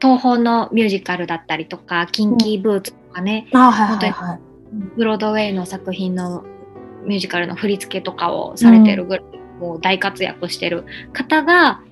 [0.00, 4.12] 東宝のミュージカルだったりとか、キンキーブーツとかね、うん、本当に
[4.96, 6.44] ブロードウェイの作品の
[7.04, 11.82] ミュージカルの振り付けとかをされてるぐらい、うん、もう大活躍してる方が、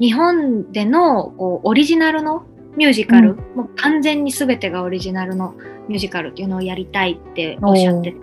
[0.00, 2.44] 日本でのこうオリジナルの
[2.76, 5.54] ミュージカル、うん、もう完全に全てがオリジナルの
[5.88, 8.18] ミュージカルっていうのをやりたいっておっしゃってて、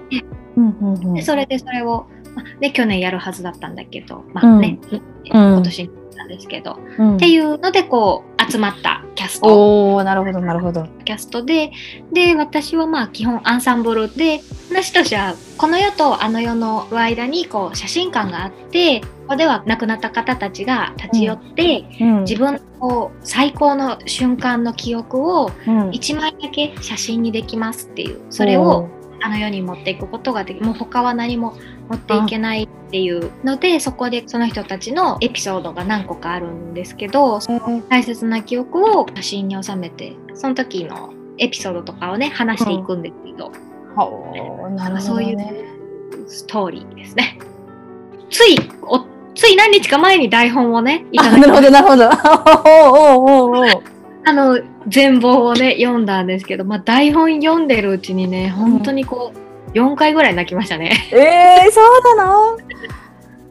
[0.58, 0.78] うん。
[0.80, 0.94] うん。
[0.94, 4.80] うん、でそれでそれを、まあ、で去年やるはずだったんだけど、まあね、
[5.26, 6.80] 今年になったんですけど、
[7.16, 9.96] っていうのでこう集まったキャスト。
[9.96, 10.88] おなるほどなるほど。
[11.06, 11.72] キャストで
[12.12, 22.16] で私はまあ基本アンサンブルで話としてはこの世とあの世の間にこう写真館があってここでは亡くなった方たちが立ち寄って、うん。
[22.16, 28.90] うん、自分の最高の瞬間の記憶を1枚だけ写真にできますっていうそれを
[29.22, 31.56] あの世に持っていくことができもう他は何も
[31.90, 37.40] 持っていけないっていうのでそこでその人たちのエピソードが何個かあるんですけど
[37.90, 47.38] 大切な記憶を写真に収めてその時のエピソードとかをね話していくんですけど、うん、なるほど、ね、そういうストーリーですね。
[48.32, 49.06] ついお
[49.40, 51.72] つい何日か前に台本をねいただきました。
[51.72, 53.84] なるほどなるほど。
[54.26, 60.92] あの全貌をね読んだんですけど、まあ、台本読んでるうちにね本当にこう、うん4回ぐらい泣きましたね。
[61.12, 62.58] えー、そうなの？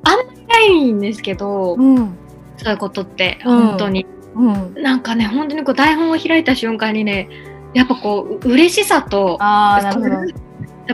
[0.03, 2.17] あんまりないんですけど、うん、
[2.57, 7.29] そういうことって本当に、うん、なんかね本当にこう台本を開いた瞬間にね
[7.73, 10.09] やっぱこう嬉しさとあなるほ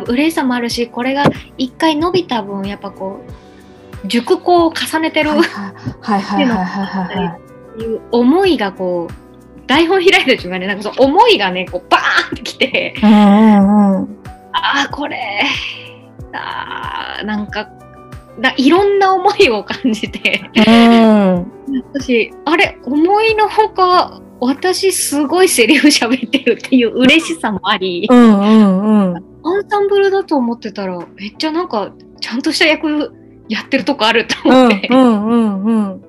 [0.05, 0.13] ど。
[0.13, 1.25] 嬉しさもあるしこれが
[1.57, 3.33] 一回伸びた分やっぱこう
[4.07, 5.31] 熟考を重ねてる。
[5.31, 5.33] っ
[7.77, 14.25] ていう思いがこう台本開いた瞬間になんかその思いがねこうバーンってきて、うんうんうん。
[14.53, 15.43] ああこれ
[16.33, 17.69] あなんか
[18.41, 21.53] だいろんな思いを感じて、うん、
[21.93, 33.13] 私あれ思いのほか私すごいセリフ喋ってるっていう嬉しさもあり、うんうんうん、アンサンブルだと思ってたらめっちゃなんかちゃんとした役
[33.49, 34.89] やってるとこあると思って。
[34.91, 36.05] うんうんうんうん。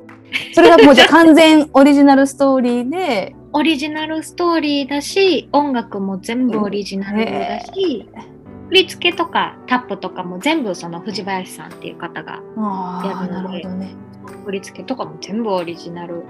[0.54, 3.36] それがもうじゃ完全オリジナルストーリーで。
[3.54, 8.06] オリジナルストーリーだし音楽も全部オリジナルだし、
[8.68, 12.42] 振り付けとかタップとかも全部その藤林さんっていう方が
[13.06, 13.96] やるので、ね、
[14.34, 16.24] 振り付けとかも全部オリジナル。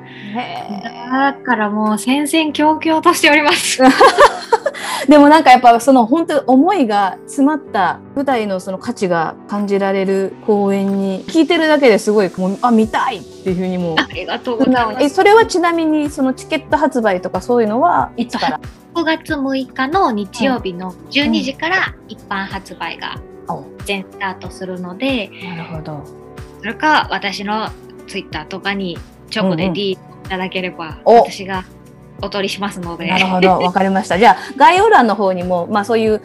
[1.12, 3.82] だからもう戦々恐々としております。
[5.08, 15.10] でもなんかやっぱその本当に思いが詰まった舞台のその価値が感じられる公演に聞いてるだけですごいもうあ見たいっていうふうにもありがとうございます。
[15.10, 18.60] それはちなみにそのチケット発売とかそういうのはいつから
[18.96, 23.20] ？5月6日の日曜日の12時から一般発売が
[23.86, 26.04] 全スタートするので、なるほど。
[26.60, 27.70] それか私の
[28.08, 28.98] ツイッターとかに
[29.30, 29.98] チョコで D い
[30.30, 31.64] ただければ、私が
[32.22, 33.08] お取りしますので。
[33.08, 34.18] なるほど、 わかりました。
[34.18, 36.22] じゃあ概要欄の方にも、まあそういう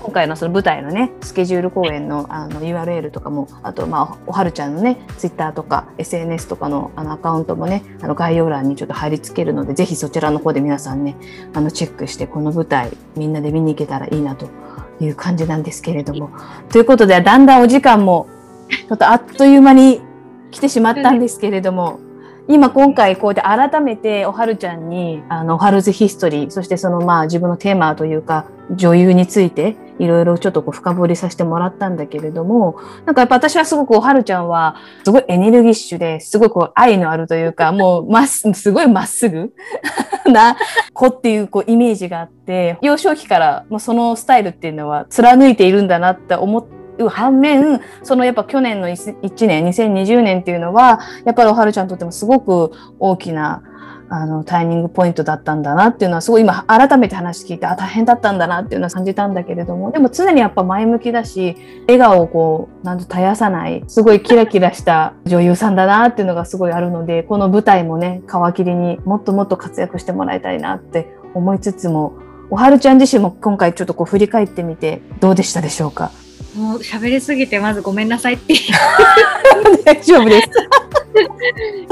[0.00, 11.16] 今回のその舞台のねスケジュール公演のあの URL とかもあとまあおはるちゃんのねツイッターとか SNS とかのあのアカウントもねあの概要欄にちょっと貼り付けるのでぜひそちらの方で皆さんね
[11.52, 14.48] あのチェックしてこの舞台みんなで見に行けたらいいなと
[15.00, 16.30] いう感じなんですけれども。
[16.70, 18.28] ということでだんだんお時間も
[18.70, 20.00] ちょっとあっという間に
[20.50, 22.00] 来てしまったんですけれども。
[22.50, 39.52] 今今回こうやって改めておはるちゃんにあのおはるずヒストリーそしてそのまあ自分のテーマというか女優についていろいろちょっとこう深掘りさせてもらったんだけれども、なんかやっぱ私はすごくおはるちゃんはすごいエネルギッシュですごい愛のあるというか、もうまっすごいまっすぐ
[40.30, 40.56] な
[40.92, 53.62] 子っていうこうイメージがあって、幼少期からもうそのスタイルっていうのは貫いているんだなって思って、う反面、そのやっぱ去年の1年、2020年っていうのは、やっぱりおはるちゃんにとってもすごく大きな
[54.10, 72.14] あのタイミングポイントだったんだなっていうのはすごい今改めて話聞いてあ大変だったんだなっていうのは感じたんだけれどもでも常にやっぱ前向きだし笑顔をこうなんと絶やさないすごいキラキラした 女優さんだなっていうのがすごいあるのでこの舞台もね皮切りにもっともっと活躍してもらいたいなって思いつつも
[72.50, 76.10] おはるちゃん自身も今回ちょっとこう振り返ってみてどうでしたでしょうか？
[76.58, 78.54] もう喋りすぎてまずごめんなさいって
[79.84, 80.48] 大丈夫です。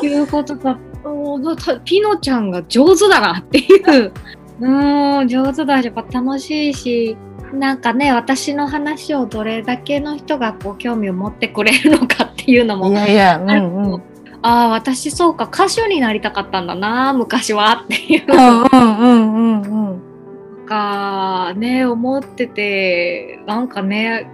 [0.05, 0.79] いうことだ。
[1.05, 3.65] おーピノちゃんが上手だなってい
[4.07, 4.13] う。
[4.59, 7.17] うん、上手だし、やっぱ楽しいし、
[7.53, 14.03] なんかね、私の話をどれだけの人がこう興味を持ってくれるのかっていうのもいやいや、うんうん。
[14.43, 19.39] ああ、私そうか、歌手になりたかったんだな、昔はっていううんうんうんう
[19.69, 20.67] んうん。
[20.67, 24.29] か、ね、思ってて、なんかね、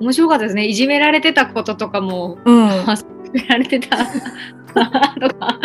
[0.00, 0.66] 面白かったですね。
[0.66, 2.68] いじめられてたこととかも、うん。
[3.48, 3.96] られてた
[4.74, 5.60] なとか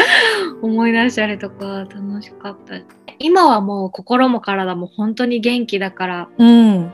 [0.61, 2.75] 思い出したりとか、楽しかった。
[3.19, 6.91] 今はもう心も体も本当に元気だから、うん。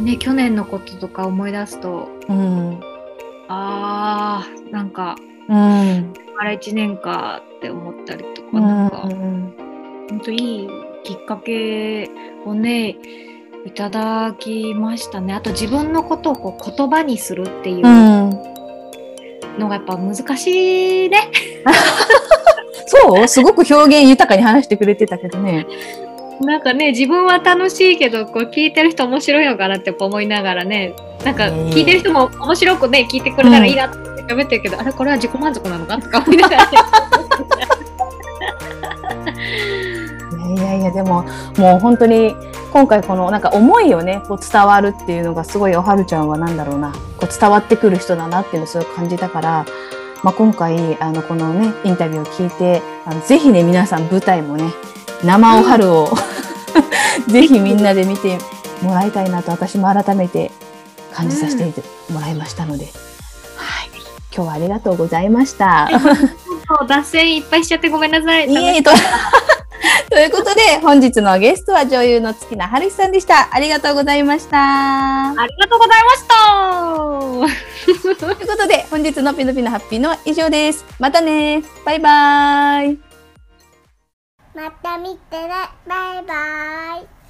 [0.00, 2.80] ね、去年のこととか思い出すと、うん。
[3.48, 5.16] あー、なんか、
[5.48, 6.12] うん。
[6.38, 10.68] あれ1年かって思ったりとか、うんなんか、本当いい
[11.04, 12.10] きっかけ
[12.44, 12.96] をね
[13.64, 15.34] いただきましたね。
[15.34, 18.30] あと自分のことをこう言葉にするっていううん。
[19.58, 21.30] のがやっぱ難しいね、
[22.86, 23.28] そう？
[23.28, 25.66] すごく表現豊かに話してくれてたけどね。
[26.40, 30.94] なんかね自分は楽しいけどこう聞いてる人面白いのかなって思いながらね
[31.24, 31.68] なんかうん。
[31.68, 36.78] 聞いてる人も面白くね聞いてくれたらいいなって喋ってるけど、あれこれは自己満足なのかとか思いながらね
[40.54, 41.24] いやいやでも、
[41.56, 42.34] もう本当に、
[42.72, 49.66] 今回このなんか思いをね、こう伝わるっていうのがすごいおはるちゃんはなんだろうな、こう伝わってくる人だなっていうのをすごい感じたから、
[50.22, 54.72] まあ、今回、あの、このね、インタビューを聞いて、あのぜひね、皆さん舞台もね、
[55.24, 56.08] 生おはるを、
[57.28, 58.38] ぜひみんなで見て
[58.82, 60.50] もらいたいなと私も改めて
[61.12, 61.82] 感じさせて
[62.12, 62.84] もらいましたので、
[63.56, 63.90] はい。
[64.34, 65.90] 今日はありがとうございました。
[66.88, 68.48] 脱線いっぱいしちゃってごめんなさい。
[68.48, 68.82] いえいえ
[70.10, 73.48] と ということで本日のゲストは女優の月名春日さんでした。
[73.52, 74.58] ありがとうございました。
[74.58, 76.32] ありがとうございました。
[78.26, 80.84] ということで本日のピノピノハッピーのは以上です。
[80.98, 82.98] またねバイバイ
[84.54, 85.48] また見てね
[85.88, 87.21] バイバイ